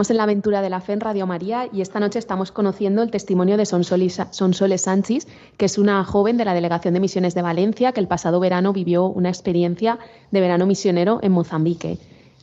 [0.00, 3.02] Estamos en la aventura de la fe en Radio María y esta noche estamos conociendo
[3.02, 5.26] el testimonio de Sonsoles Sánchez,
[5.58, 8.72] que es una joven de la Delegación de Misiones de Valencia que el pasado verano
[8.72, 9.98] vivió una experiencia
[10.30, 11.98] de verano misionero en Mozambique.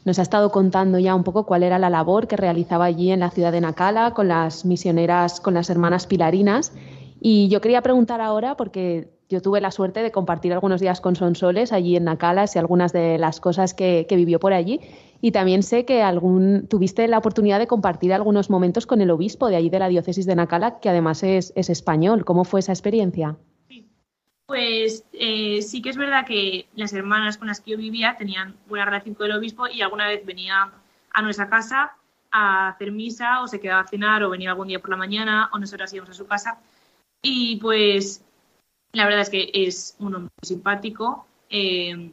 [0.05, 3.21] Nos ha estado contando ya un poco cuál era la labor que realizaba allí en
[3.21, 6.73] la ciudad de Nacala con las misioneras, con las hermanas pilarinas.
[7.19, 11.15] Y yo quería preguntar ahora, porque yo tuve la suerte de compartir algunos días con
[11.15, 14.79] Sonsoles allí en Nacala y algunas de las cosas que vivió por allí.
[15.21, 19.47] Y también sé que algún, tuviste la oportunidad de compartir algunos momentos con el obispo
[19.47, 22.23] de allí de la diócesis de Nacala, que además es, español.
[22.25, 23.35] ¿Cómo fue esa experiencia?
[24.45, 28.55] Pues eh, sí que es verdad que las hermanas con las que yo vivía tenían
[28.67, 30.71] buena relación con el obispo y alguna vez venía
[31.13, 31.93] a nuestra casa
[32.31, 35.49] a hacer misa o se quedaba a cenar o venía algún día por la mañana
[35.51, 36.61] o nosotras íbamos a su casa.
[37.21, 38.23] Y pues
[38.93, 42.11] la verdad es que es un hombre simpático eh,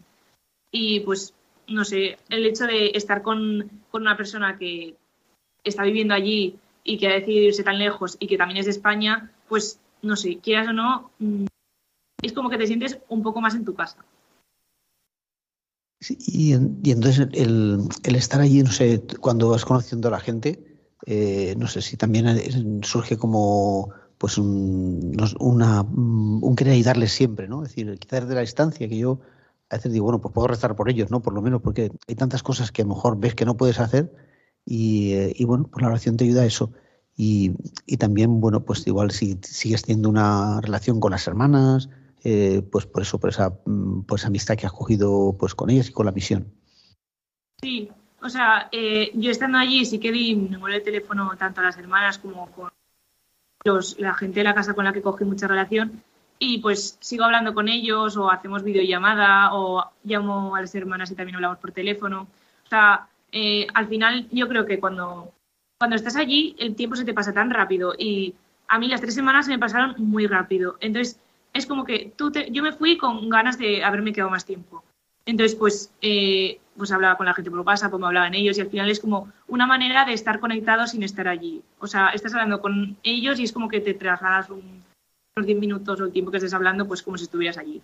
[0.70, 1.34] y pues
[1.68, 4.96] no sé, el hecho de estar con, una persona que
[5.62, 8.72] está viviendo allí y que ha decidido irse tan lejos y que también es de
[8.72, 11.46] España, pues no sé, quieras o no, mm,
[12.22, 14.04] es como que te sientes un poco más en tu casa.
[16.08, 20.62] y, entonces el, estar allí, no sé, cuando vas conociendo a la gente,
[21.06, 27.62] eh, no sé si también surge como pues un, una, un querer ayudarles siempre, ¿no?
[27.62, 29.20] Es decir, quizás de la distancia que yo
[29.76, 31.20] veces digo, bueno, pues puedo rezar por ellos, ¿no?
[31.20, 33.80] Por lo menos, porque hay tantas cosas que a lo mejor ves que no puedes
[33.80, 34.12] hacer
[34.64, 36.72] y, eh, bueno, pues la oración te ayuda a eso.
[37.16, 37.52] Y,
[37.98, 41.88] también, bueno, pues igual si sigues teniendo una relación con las hermanas,
[42.24, 43.54] eh, pues por eso, por esa
[44.06, 46.52] pues amistad que has cogido pues con ellas y con la misión.
[47.60, 51.60] Sí, o sea, eh, yo estando allí sí que di mi número de teléfono tanto
[51.60, 52.70] a las hermanas como con
[53.64, 56.02] los, la gente de la casa con la que cogí mucha relación
[56.38, 61.14] y pues sigo hablando con ellos o hacemos videollamada o llamo a las hermanas y
[61.14, 62.26] también hablamos por teléfono.
[62.64, 65.32] O sea, eh, al final yo creo que cuando,
[65.78, 68.34] cuando estás allí el tiempo se te pasa tan rápido y
[68.68, 70.76] a mí las tres semanas se me pasaron muy rápido.
[70.80, 71.20] Entonces
[71.52, 74.84] es como que tú yo me fui con ganas de haberme quedado más tiempo.
[75.26, 78.60] Entonces pues, eh, pues hablaba con la gente por WhatsApp, pues me hablaban ellos y
[78.60, 81.62] al final es como una manera de estar conectado sin estar allí.
[81.78, 84.82] O sea, estás hablando con ellos y es como que te trasladas un
[85.36, 87.82] los 10 minutos o el tiempo que estés hablando, pues como si estuvieras allí.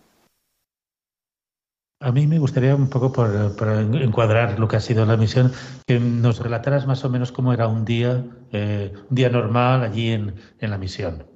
[2.03, 3.31] A mí me gustaría un poco por,
[4.01, 5.53] encuadrar lo que ha sido la misión,
[5.87, 10.13] que nos relataras más o menos cómo era un día, eh, un día normal allí
[10.13, 11.27] en, la misión.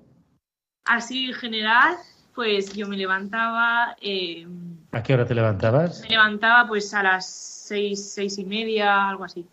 [0.87, 1.97] Así en general,
[2.35, 3.95] pues yo me levantaba.
[4.01, 4.47] Eh,
[4.93, 6.01] ¿A qué hora te levantabas?
[6.03, 9.47] Me levantaba pues a las seis, seis y media, algo así.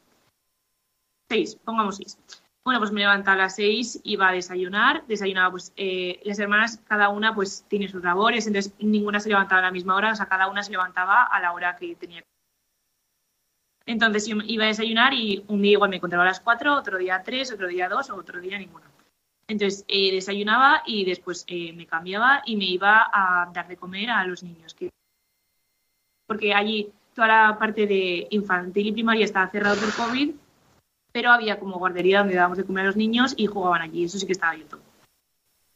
[1.30, 2.17] Seis, pongamos seis.
[2.63, 6.80] Bueno, pues me levantaba a las seis, iba a desayunar, desayunaba pues eh, las hermanas,
[6.88, 10.15] cada una pues tiene sus labores, entonces ninguna se levantaba a la misma hora, o
[10.15, 12.24] sea, cada una se levantaba a la hora que tenía.
[13.88, 17.00] Entonces yo iba a desayunar y un día igual me encontraba a las cuatro, otro
[17.00, 18.86] día a tres, otro día a dos, otro día ninguno.
[19.48, 24.12] Entonces eh, desayunaba y después eh, me cambiaba y me iba a dar de comer
[24.12, 24.75] a los niños.
[24.75, 24.92] Que...
[26.27, 30.31] Porque allí toda la parte de infantil y primaria estaba cerrada por COVID
[31.12, 34.18] pero había como guardería donde dábamos de comer a los niños y jugaban allí, eso
[34.18, 34.80] sí que estaba abierto.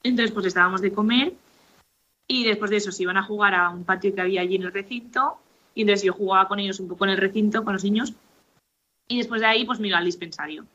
[0.04, 1.34] Entonces, pues estábamos de comer
[2.28, 4.64] y después de eso se iban a jugar a un patio que había allí en
[4.64, 5.38] el recinto
[5.74, 8.14] y entonces yo jugaba con ellos un poco en el recinto, con los niños
[9.08, 10.66] y después de ahí pues me iba al dispensario.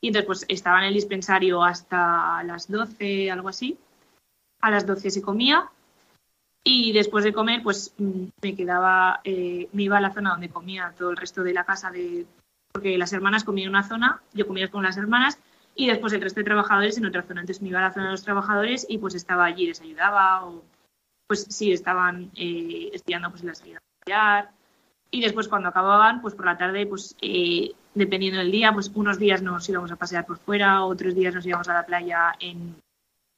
[0.00, 3.78] Y entonces pues estaba en el dispensario hasta las 12, algo así.
[4.60, 5.68] A las 12 se comía
[6.62, 10.48] y después de comer pues mm, me quedaba, eh, me iba a la zona donde
[10.48, 12.26] comía todo el resto de la casa de
[12.74, 15.38] porque las hermanas comían en una zona, yo comía con las hermanas
[15.76, 17.40] y después el resto de trabajadores en otra zona.
[17.40, 20.44] Entonces me iba a la zona de los trabajadores y pues estaba allí, les ayudaba
[20.44, 20.64] o
[21.28, 24.50] pues sí, estaban eh, estudiando, pues les ayudaba a estudiar.
[25.12, 29.20] Y después cuando acababan, pues por la tarde, pues eh, dependiendo del día, pues unos
[29.20, 32.74] días nos íbamos a pasear por fuera, otros días nos íbamos a la playa en,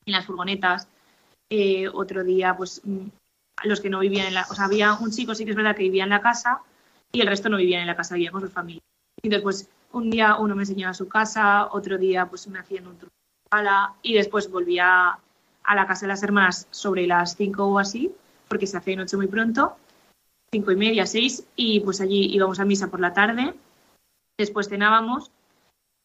[0.07, 0.89] en las furgonetas,
[1.51, 3.09] eh, otro día, pues mm,
[3.64, 4.47] los que no vivían en la...
[4.49, 6.62] O sea, había un chico, sí que es verdad, que vivía en la casa
[7.12, 8.51] y el resto no vivían en la casa, vivían con sus
[9.27, 12.97] Y después un día uno me enseñaba su casa, otro día pues me hacían un
[12.97, 13.12] truco
[14.03, 15.18] y después volvía
[15.64, 18.14] a la casa de las hermanas sobre las cinco o así,
[18.47, 19.77] porque se hace de noche muy pronto,
[20.53, 23.53] cinco y media, seis, y pues allí íbamos a misa por la tarde,
[24.39, 25.33] después cenábamos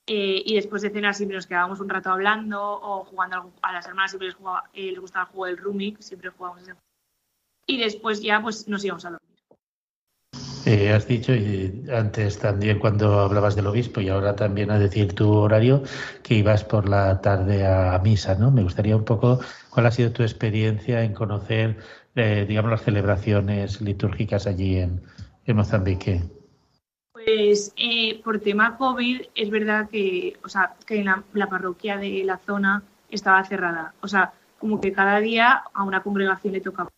[0.08, 3.86] Eh, y después de cenar siempre nos quedábamos un rato hablando o jugando a las
[3.86, 6.76] hermanas siempre les, jugaba, eh, les gustaba el juego del Rumik, siempre jugábamos ese
[7.68, 9.31] Y después ya pues nos íbamos a dormir.
[10.66, 15.14] Eh, has dicho y antes también cuando hablabas del obispo y ahora también a decir
[15.14, 15.82] tu horario
[16.22, 18.52] que ibas por la tarde a, misa, ¿no?
[18.52, 19.40] Me gustaría un poco
[19.72, 21.78] cuál ha sido tu experiencia en conocer,
[22.16, 25.02] eh, digamos, las celebraciones litúrgicas allí en,
[25.48, 26.22] Mozambique.
[27.12, 32.24] Pues eh, por tema COVID es verdad que, o sea, que la, la parroquia de
[32.24, 33.94] la zona estaba cerrada.
[34.00, 36.90] O sea, como que cada día a una congregación le tocaba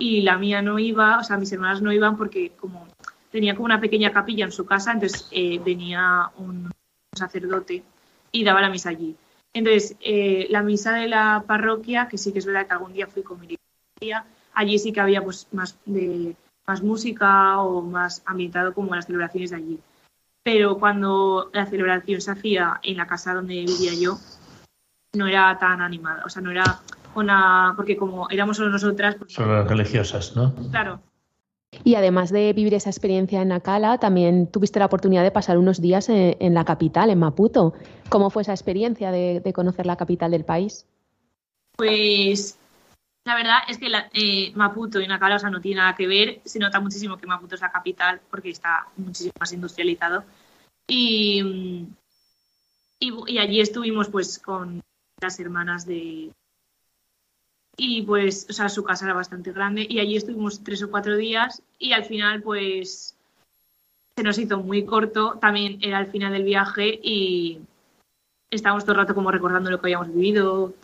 [0.00, 2.88] y la mía no iba, o sea, mis hermanas no iban porque como
[3.30, 6.70] tenía como una pequeña capilla en su casa, entonces eh, venía un
[7.14, 7.84] sacerdote
[8.32, 9.14] y daba la misa allí.
[9.52, 13.06] Entonces, eh, la misa de la parroquia, que sí que es verdad que algún día
[13.06, 13.56] fui con mi
[13.98, 14.24] tía,
[14.54, 16.34] allí sí que había pues más, de,
[16.66, 19.78] más música o más ambientado como las celebraciones de allí.
[20.42, 24.18] Pero cuando la celebración se hacía en la casa donde vivía yo,
[25.12, 26.80] no era tan animada, o sea, no era
[27.20, 29.16] una, porque como éramos solo nosotras...
[29.16, 30.54] Pues, solo las religiosas, ¿no?
[30.70, 31.00] Claro.
[31.84, 35.80] Y además de vivir esa experiencia en Nacala, también tuviste la oportunidad de pasar unos
[35.80, 37.74] días en, la capital, en Maputo.
[38.08, 40.86] ¿Cómo fue esa experiencia de, conocer la capital del país?
[41.76, 42.58] Pues
[43.24, 46.40] la verdad es que eh, Maputo y Nacala o sea, no tiene nada que ver.
[46.44, 50.24] Se nota muchísimo que Maputo es la capital porque está muchísimo más industrializado.
[50.88, 51.86] Y,
[52.98, 54.82] y, y allí estuvimos pues con
[55.20, 56.32] las hermanas de,
[57.82, 61.16] y pues, o sea, su casa era bastante grande y allí estuvimos tres o cuatro
[61.16, 63.16] días y al final pues
[64.14, 67.58] se nos hizo muy corto, también era el final del viaje y
[68.50, 70.74] estábamos todo el rato como recordando lo que habíamos vivido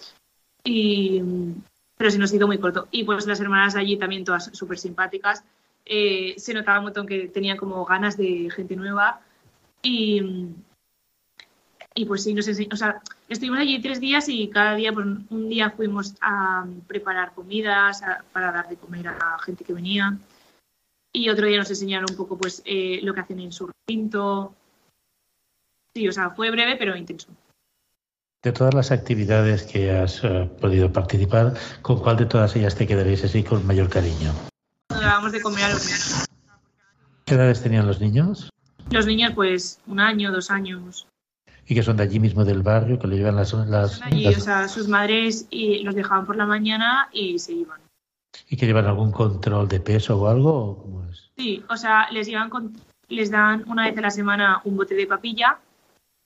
[0.65, 1.21] y
[1.99, 2.89] pero se nos hizo muy corto.
[2.91, 5.45] Y pues las hermanas allí también todas súper simpáticas.
[5.85, 9.21] Eh, se notaba un montón que tenían como ganas de gente nueva
[9.83, 10.23] y
[11.97, 15.07] y pues sí, nos enseñó, o sea, estuvimos allí tres días y cada día, pues
[15.31, 20.17] un día fuimos a preparar comidas para dar de comer a gente que venía
[21.11, 24.55] y otro día nos enseñaron un poco pues eh, lo que hacen en su recinto.
[25.95, 27.29] Sí, o sea, fue breve pero intenso.
[28.43, 32.87] De todas las actividades que has eh, podido participar, ¿con cuál de todas ellas te
[32.87, 34.35] quedaréis así con mayor cariño?
[34.91, 36.27] Dábamos de comer a los niños.
[37.25, 38.51] ¿Qué edades tenían los niños?
[38.91, 41.09] Los niños, pues, un año, dos años
[41.67, 43.53] y que son de allí mismo del barrio, que le llevan las...
[43.53, 47.81] las, allí, o sea, sus madres y los dejaban por la mañana y se iban.
[48.49, 50.55] ¿Y que llevan algún control de peso o algo?
[50.55, 51.31] O cómo es?
[51.37, 52.51] Sí, o sea, les, llevan
[53.09, 55.59] les dan una vez a la semana un bote de papilla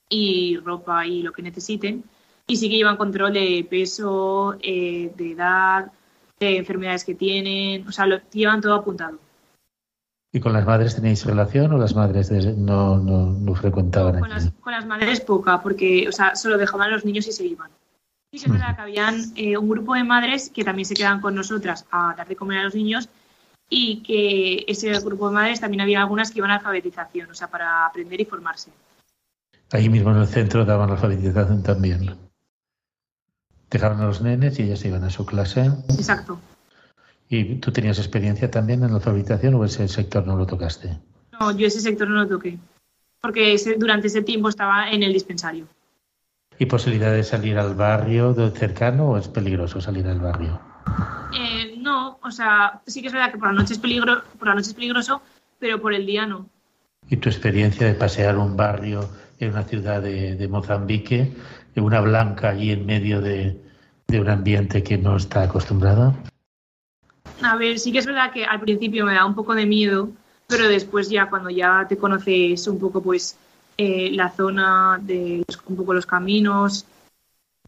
[0.09, 2.05] y ropa y lo que necesiten.
[2.47, 5.93] Y sí que llevan control de peso, eh, de edad,
[6.39, 9.19] de enfermedades que tienen, o sea, lo llevan todo apuntado.
[10.33, 14.21] ¿Y con las madres tenéis relación o las madres no, no, frecuentaban?
[14.21, 17.33] Con las, con las, madres poca, porque o sea, solo dejaban a los niños y
[17.33, 17.71] se iban.
[18.31, 21.21] Y que es verdad que habían eh, un grupo de madres que también se quedan
[21.21, 23.09] con nosotras a dar de comer a los niños
[23.69, 27.49] y que ese grupo de madres también había algunas que iban a alfabetización, o sea,
[27.49, 28.71] para aprender y formarse.
[29.73, 32.17] Ahí mismo en el centro daban alfabetización también.
[33.69, 35.71] Dejaban a los nenes y ellas iban a su clase.
[35.89, 36.39] Exacto.
[37.33, 40.99] ¿Y tú tenías experiencia también en la alfabetización o ese sector no lo tocaste?
[41.39, 42.59] No, yo ese sector no lo toqué,
[43.21, 45.69] porque durante ese tiempo estaba en el dispensario.
[46.59, 50.61] ¿Y posibilidad de salir al barrio cercano o es peligroso salir al barrio?
[51.33, 54.49] Eh, no, o sea, sí que es verdad que por la noche es, peligro, por
[54.49, 55.23] la noche es peligroso,
[55.61, 56.47] pero por el día no.
[57.09, 59.09] ¿Y tu experiencia de pasear un barrio
[59.39, 61.33] en una ciudad de, Mozambique,
[61.77, 63.57] de una blanca allí en medio de,
[64.09, 66.13] de un ambiente que no está acostumbrada?
[67.43, 70.11] A ver, sí que es verdad que al principio me da un poco de miedo,
[70.47, 73.37] pero después ya cuando ya te conoces un poco pues
[73.79, 76.85] eh, la zona de un poco los caminos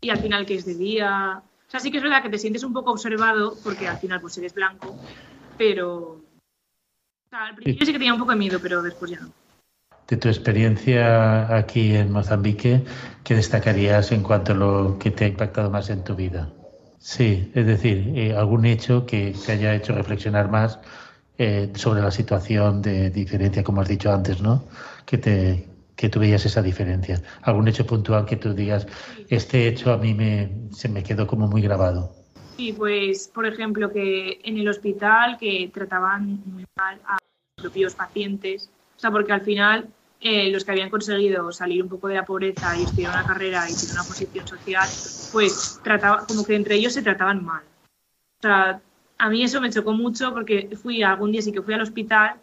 [0.00, 1.42] y al final que es de día.
[1.66, 4.20] O sea, sí que es verdad que te sientes un poco observado porque al final
[4.20, 4.94] pues eres blanco,
[5.56, 6.20] pero
[7.30, 9.32] al principio sí que tenía un poco de miedo, pero después ya no.
[10.06, 12.84] De tu experiencia aquí en Mozambique,
[13.24, 16.50] ¿qué destacarías en cuanto a lo que te ha impactado más en tu vida?
[17.02, 20.78] Sí, es decir, eh, algún hecho que te haya hecho reflexionar más
[21.36, 24.62] eh, sobre la situación de diferencia, como has dicho antes, ¿no?
[25.04, 27.20] Que te que tú veías esa diferencia.
[27.42, 28.86] Algún hecho puntual que tú digas,
[29.28, 32.12] este hecho a mí me, se me quedó como muy grabado.
[32.56, 37.18] Sí, pues, por ejemplo, que en el hospital que trataban muy mal a
[37.56, 39.88] los propios pacientes, o sea, porque al final
[40.22, 43.68] eh, los que habían conseguido salir un poco de la pobreza y estudiar una carrera
[43.68, 44.88] y tener una posición social,
[45.32, 47.62] pues trataba, como que entre ellos se trataban mal.
[48.38, 48.80] O sea,
[49.18, 52.36] a mí eso me chocó mucho porque fui algún día sí que fui al hospital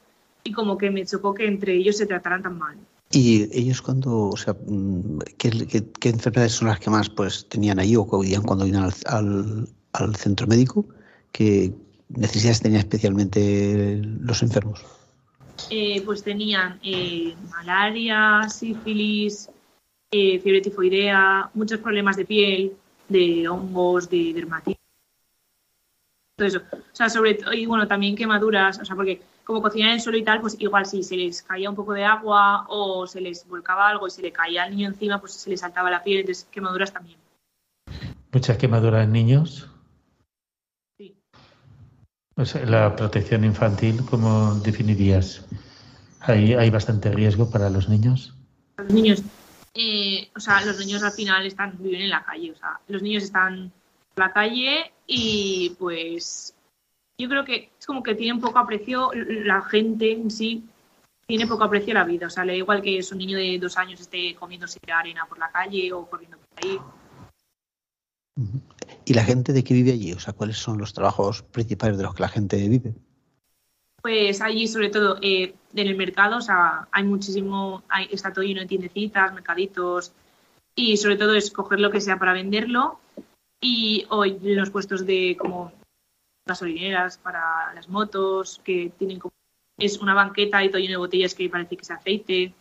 [0.44, 2.78] y como que me chocó que entre ellos se trataran tan mal.
[3.12, 7.96] ¿Y ellos cuando, o sea, mm, qué, enfermedades son las que más pues tenían ahí
[7.96, 10.86] o acudían cuando iban al, al, centro médico?
[11.32, 11.74] ¿Qué
[12.10, 14.86] necesidades tenían especialmente los enfermos?
[15.70, 19.50] Eh, pues tenían eh, malaria, sífilis,
[20.12, 22.74] eh, fiebre tifoidea, muchos problemas de piel,
[23.08, 24.80] de hongos, de dermatitis.
[26.36, 26.62] Todo eso.
[26.72, 30.02] O sea, sobre todo, y bueno, también quemaduras, o sea, porque como cocinar en el
[30.02, 33.20] suelo y tal, pues igual si se les caía un poco de agua o se
[33.20, 36.04] les volcaba algo y se le caía al niño encima, pues se les saltaba la
[36.04, 37.18] piel, entonces quemaduras también.
[38.32, 39.68] ¿Muchas quemaduras en niños?
[42.44, 42.60] Sí.
[42.66, 45.46] la protección infantil, ¿cómo definirías?
[46.22, 48.34] ¿Hay, ¿Hay bastante riesgo para los niños?
[48.78, 49.24] Los niños,
[49.74, 53.02] eh, o sea, los niños al final están, viven en la calle, o sea, los
[53.02, 53.72] niños están en
[54.16, 56.54] la calle y pues
[57.18, 60.64] yo creo que es como que tienen poco aprecio, la gente en sí
[61.30, 62.26] tiene poco aprecio a la vida.
[62.26, 65.26] O sea, le da igual que es un niño de dos años esté comiéndose arena
[65.28, 66.80] por la calle o corriendo por ahí.
[69.10, 70.14] ¿Y la gente de qué vive allí?
[70.14, 72.94] O sea, ¿cuáles son los trabajos principales de los que la gente vive?
[74.04, 78.46] Pues allí, sobre todo, eh, en el mercado, o sea, hay muchísimo, hay, está todo
[78.46, 80.14] lleno de tiendecitas, mercaditos,
[80.76, 83.00] y sobre todo es coger lo que sea para venderlo.
[83.60, 85.72] Y hoy los puestos de como
[86.46, 89.34] gasolineras para las motos, que tienen como,
[89.80, 92.54] es una banqueta y todo lleno de botellas que parece que es aceite,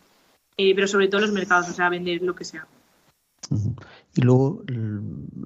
[0.57, 2.67] eh, pero sobre todo los mercados, o sea, vender lo que sea.
[4.15, 4.63] Y luego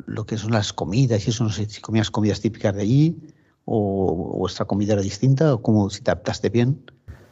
[0.05, 3.17] lo que son las comidas, y eso no sé si comías comidas típicas de allí
[3.65, 6.83] o vuestra comida era distinta o cómo si te adaptaste bien.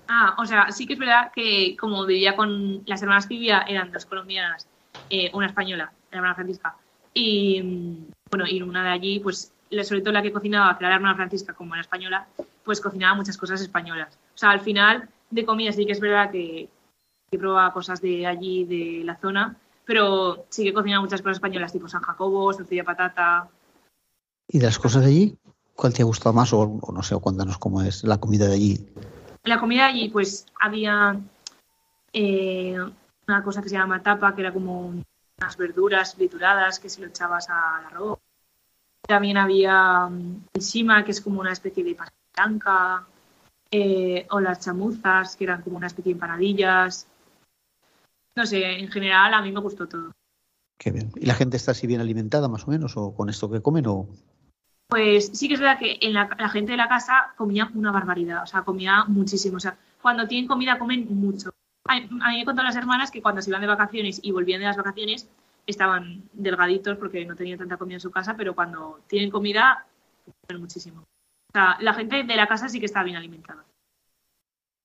[0.08, 3.62] Ah, o sea, sí que es verdad que como vivía con las hermanas que vivía
[3.68, 4.68] eran dos colombianas,
[5.10, 6.76] eh, una española, la hermana Francisca,
[7.14, 9.54] y mm, bueno, y una de allí, pues
[9.84, 12.28] sobre todo la que cocinaba, que era la hermana Francisca como la española,
[12.64, 14.18] pues cocinaba muchas cosas españolas.
[14.36, 16.70] O sea, al final de comida sí que es verdad que,
[17.30, 19.56] que probaba cosas de allí, de la zona,
[19.86, 23.50] pero sí que cocinaba muchas cosas españolas, tipo San Jacobo, tortilla patata.
[24.48, 25.38] ¿Y de las cosas de allí?
[25.76, 26.54] ¿Cuál te ha gustado más?
[26.54, 28.90] O, no sé, cuéntanos cómo es la comida de allí.
[29.44, 31.20] La comida de allí, pues había
[32.14, 32.78] eh,
[33.28, 34.88] una cosa que se llama tapa, que era como
[35.40, 38.20] unas verduras trituradas que se lo echabas al arroz
[39.12, 43.06] también había el que es como una especie de pasta blanca,
[43.70, 47.08] eh, o las chamuzas, que eran como una especie de empanadillas.
[48.36, 50.12] No sé, en general a mí me gustó todo.
[50.82, 51.12] Qué bien.
[51.16, 53.86] ¿Y la gente está así bien alimentada, más o menos, o con esto que comen?
[53.88, 54.08] O...
[54.88, 58.44] Pues sí que es verdad que en la, gente de la casa comía una barbaridad,
[58.44, 59.58] o sea, comía muchísimo.
[59.58, 61.52] O sea, cuando tienen comida comen mucho.
[61.86, 64.68] A, mí me contaron las hermanas que cuando se iban de vacaciones y volvían de
[64.68, 65.28] las vacaciones,
[65.68, 69.86] estaban delgaditos porque no tenían tanta comida en su casa, pero cuando tienen comida,
[70.48, 71.02] comen muchísimo.
[71.02, 73.64] O sea, la gente de la casa sí que está bien alimentada.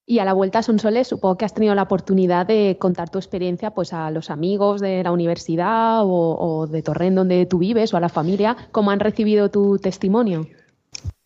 [0.08, 3.18] Y a la vuelta a Sonsoles, supongo que has tenido la oportunidad de contar tu
[3.18, 7.96] experiencia pues, a los amigos de la universidad o, de Torrent donde tú vives o
[7.96, 8.56] a la familia.
[8.70, 10.46] ¿Cómo han recibido tu testimonio?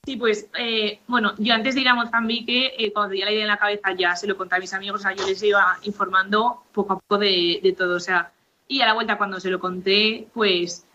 [0.06, 3.42] Sí, pues eh, bueno, yo antes de ir a Mozambique, eh, cuando tenía la idea
[3.42, 5.76] en la cabeza ya se lo conté a mis amigos, o sea, yo les iba
[5.82, 7.96] informando poco a poco de, de todo.
[7.96, 8.32] O sea,
[8.66, 10.86] y a la vuelta, cuando se lo conté, pues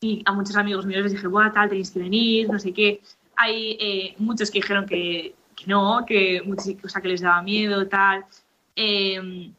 [0.00, 3.00] sí, a muchos amigos míos les dije, Buah, tal, tenéis que venir, no sé qué.
[3.36, 5.34] Hay eh, muchos que dijeron que,
[5.66, 8.24] no, que, o sea, que les daba miedo, tal.
[8.74, 9.52] Em,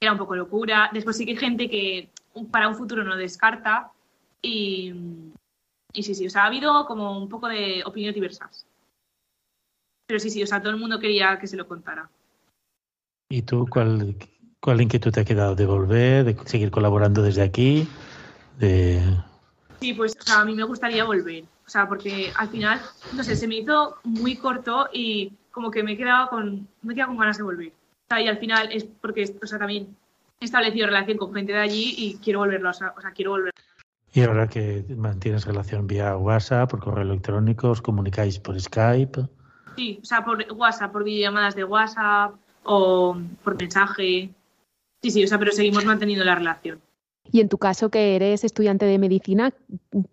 [0.00, 0.90] era un poco locura.
[0.92, 2.10] Después sí que hay gente que
[2.50, 3.92] para un futuro no descarta.
[4.40, 4.92] Y,
[5.92, 8.66] y sí, sí, o sea, ha habido como un poco de opiniones diversas.
[10.06, 12.10] Pero sí, sí, o sea, todo el mundo quería que se lo contara.
[13.30, 14.16] ¿Y tú cuál,
[14.62, 15.56] ¿Cuál inquietud te ha quedado?
[15.56, 16.24] ¿De volver?
[16.24, 17.88] ¿De seguir colaborando desde aquí?
[18.60, 19.02] De...
[19.80, 21.44] Sí, pues o sea, a mí me gustaría volver.
[21.66, 22.80] O sea, porque al final,
[23.14, 26.92] no sé, se me hizo muy corto y como que me he quedado con, me
[26.92, 27.68] he quedado con ganas de volver.
[27.68, 29.96] O sea, y al final es porque, o sea, también
[30.40, 33.52] he establecido relación con gente de allí y quiero volverlo, o sea, quiero volver.
[34.14, 39.26] Y ahora que mantienes relación vía WhatsApp, por correo electrónico, os comunicáis por Skype.
[39.76, 42.34] Sí, o sea, por WhatsApp, por videollamadas de WhatsApp
[42.64, 44.30] o por mensaje.
[45.02, 46.80] Sí, sí, o sea, pero seguimos manteniendo la relación.
[47.30, 49.52] Y en tu caso, que eres estudiante de medicina,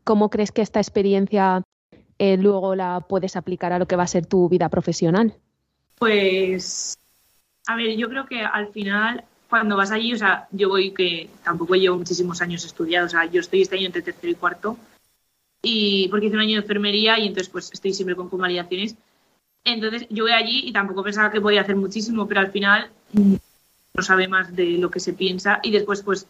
[0.04, 1.64] ¿cómo crees que esta experiencia
[2.18, 5.36] eh, luego la puedes aplicar a lo que va a ser tu vida profesional?
[5.98, 6.98] Pues,
[7.68, 11.30] a ver, yo creo que al final, cuando vas allí, o sea, yo voy que
[11.44, 14.78] tampoco llevo muchísimos años estudiado, o sea, yo estoy este año entre tercero y cuarto,
[15.62, 18.96] y porque hice un año de enfermería y entonces pues estoy siempre con convalidaciones.
[19.66, 24.04] Entonces yo voy allí y tampoco pensaba que podía hacer muchísimo, pero al final no
[24.04, 26.28] sabe más de lo que se piensa y después pues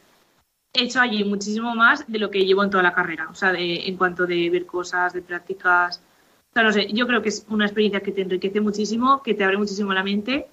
[0.74, 3.52] he hecho allí muchísimo más de lo que llevo en toda la carrera, o sea,
[3.52, 6.02] de, en cuanto de ver cosas, de prácticas,
[6.50, 9.36] o sea, no sé, yo creo que es una experiencia que te enriquece muchísimo, que
[9.36, 10.48] te abre muchísimo la mente.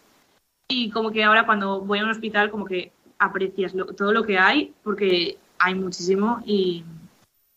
[0.69, 4.39] Y como que ahora cuando voy a un hospital, como que aprecias todo lo que
[4.39, 6.43] hay, porque hay muchísimo.
[6.45, 6.85] Y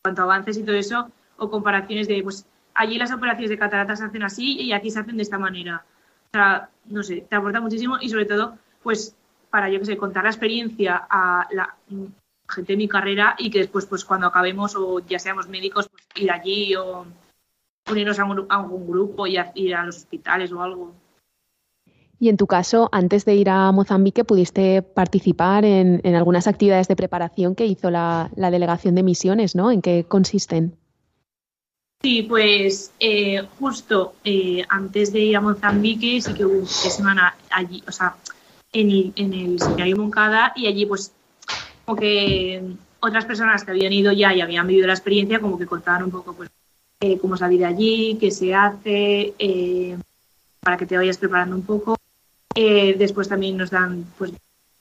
[0.01, 2.45] cuanto avances y todo eso, o comparaciones de, pues
[2.75, 5.83] allí las operaciones de cataratas se hacen así y aquí se hacen de esta manera.
[6.27, 9.15] O sea, no sé, te aporta muchísimo y sobre todo, pues
[9.49, 11.75] para, yo que sé, contar la experiencia a la
[12.49, 16.03] gente de mi carrera y que después, pues cuando acabemos o ya seamos médicos, pues
[16.15, 17.05] ir allí o
[17.89, 20.93] unirnos a, algún grupo y ir a los hospitales o algo.
[22.19, 26.97] Y en tu caso, antes de ir a Mozambique, ¿pudiste participar en, algunas actividades de
[26.97, 29.71] preparación que hizo la, delegación de misiones, ¿no?
[29.71, 30.75] ¿En qué consisten?
[32.01, 37.35] Sí, pues eh, justo eh, antes de ir a Mozambique sí que hubo una semana
[37.49, 38.15] allí, o sea,
[38.71, 41.13] en el, en el seminario Moncada y allí pues
[41.95, 42.61] que
[42.99, 46.11] otras personas que habían ido ya y habían vivido la experiencia como que contaban un
[46.11, 46.49] poco pues
[46.99, 49.33] eh, cómo es la vida allí, qué se hace,
[50.61, 51.95] para que te vayas preparando un poco.
[52.55, 54.33] Eh, después también nos dan, pues,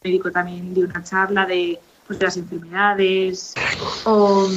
[0.02, 3.54] médico también de una charla de, pues, de las enfermedades
[4.04, 4.48] o,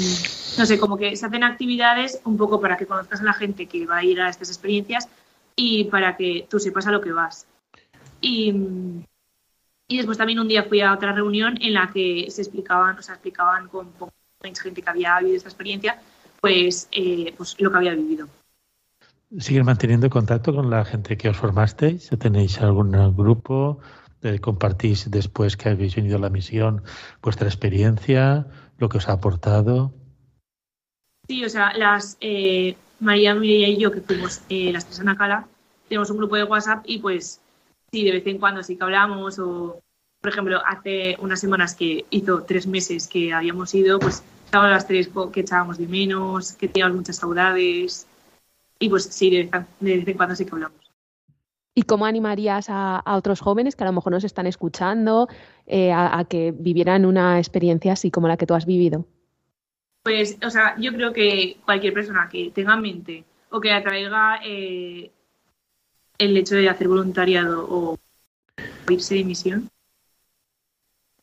[0.57, 3.67] no sé, como que se hacen actividades un poco para que conozcas a la gente
[3.67, 5.07] que va a ir a estas experiencias
[5.55, 7.45] y para que tú sepas a lo que vas.
[8.21, 8.53] Y,
[9.91, 13.01] y después también un día fui a otra reunión en la que se explicaban, o
[13.01, 15.99] sea, explicaban con, con gente que había vivido esta experiencia,
[16.39, 18.29] pues, eh, pues lo que había vivido.
[19.37, 22.09] ¿Siguen manteniendo contacto con la gente que os formasteis?
[22.17, 23.79] ¿Tenéis algún grupo?
[24.39, 26.83] ¿Compartís después que habéis venido a la misión
[27.21, 29.93] vuestra experiencia, lo que os ha aportado?
[31.27, 35.09] Sí, o sea, las eh, María, Mireia y yo, que fuimos eh, las tres en
[35.09, 35.47] Acala,
[35.89, 37.41] tenemos un grupo de WhatsApp y pues
[37.91, 39.81] sí, de vez en cuando sí que hablamos o,
[40.21, 44.87] por ejemplo, hace unas semanas que hizo tres meses que habíamos ido, pues estábamos las
[44.87, 48.07] tres que echábamos de menos, que teníamos muchas saudades
[48.79, 50.79] y pues sí, de, vez en cuando sí que hablamos.
[51.73, 55.27] ¿Y cómo animarías a, otros jóvenes que a lo mejor nos están escuchando
[55.67, 59.05] eh, a, que vivieran una experiencia así como la que tú has vivido?
[60.03, 64.41] Pues, o sea, yo creo que cualquier persona que tenga en mente o que atraiga
[64.43, 65.11] eh,
[66.23, 67.97] el hecho de hacer voluntariado o
[68.89, 69.69] irse de misión,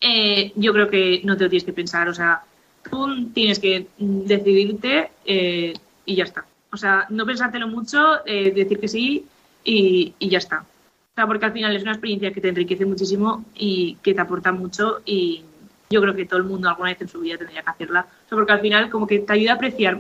[0.01, 2.09] eh, yo creo que no te lo tienes que pensar.
[2.09, 2.43] O sea,
[2.91, 6.47] tú tienes que decidirte y ya está.
[6.73, 9.27] O sea, no pensártelo mucho, eh, decir que sí
[9.65, 10.61] y, ya está.
[10.61, 14.21] O sea, porque al final es una experiencia que te enriquece muchísimo y que te
[14.21, 15.43] aporta mucho y
[15.91, 18.07] yo creo que todo el mundo alguna vez en su vida tendría que hacerla.
[18.31, 19.99] O porque al final como que te ayuda a apreciar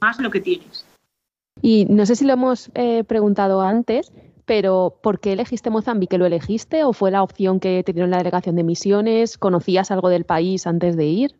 [0.00, 0.84] más lo que tienes.
[1.60, 4.12] Y no sé si lo hemos eh, preguntado antes,
[4.46, 6.18] pero ¿por qué elegiste Mozambique?
[6.18, 9.36] ¿Lo elegiste o fue la opción que te dieron la delegación de misiones?
[9.36, 11.34] ¿Conocías algo del país antes de ir?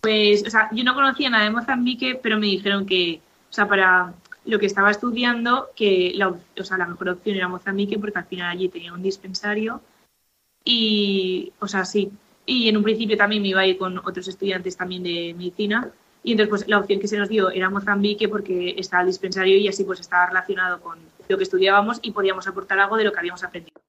[0.00, 3.66] Pues, o sea, yo no conocía nada de Mozambique, pero me dijeron que, o sea,
[3.68, 4.12] para
[4.44, 8.26] lo que estaba estudiando, que la, o sea, la mejor opción era Mozambique porque al
[8.26, 9.80] final allí tenía un dispensario
[10.64, 12.10] y, o sea, sí.
[12.46, 15.92] Y en un principio también me iba a ir con otros estudiantes también de medicina
[16.28, 19.56] y entonces pues la opción que se nos dio era Mozambique porque estaba el dispensario
[19.56, 23.12] y así pues estaba relacionado con lo que estudiábamos y podíamos aportar algo de lo
[23.12, 23.80] que habíamos aprendido.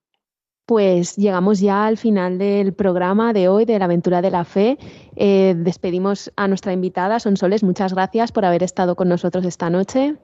[0.65, 4.77] Pues llegamos ya al final del programa de hoy de la aventura de la fe.
[5.17, 7.61] Eh, despedimos a nuestra invitada, Sonsoles.
[7.61, 10.15] Muchas gracias por haber estado con nosotros esta noche.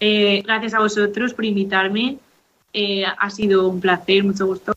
[0.00, 2.18] Eh, gracias a vosotros por invitarme.
[2.74, 4.74] Eh, ha sido un placer, mucho gusto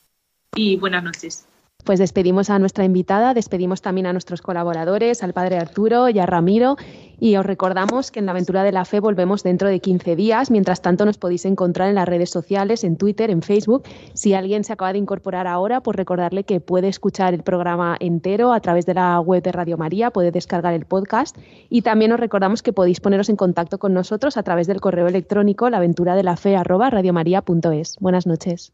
[0.56, 1.46] y buenas noches.
[1.84, 6.26] Pues despedimos a nuestra invitada, despedimos también a nuestros colaboradores, al padre Arturo y a
[6.26, 6.76] Ramiro,
[7.20, 10.52] y os recordamos que en la aventura de la fe volvemos dentro de 15 días.
[10.52, 13.84] Mientras tanto, nos podéis encontrar en las redes sociales, en Twitter, en Facebook.
[14.14, 18.54] Si alguien se acaba de incorporar ahora, pues recordarle que puede escuchar el programa entero
[18.54, 21.38] a través de la web de Radio María, puede descargar el podcast,
[21.70, 25.08] y también os recordamos que podéis poneros en contacto con nosotros a través del correo
[25.08, 27.98] electrónico laventuradelafe@radiomaria.es.
[28.00, 28.74] Buenas noches.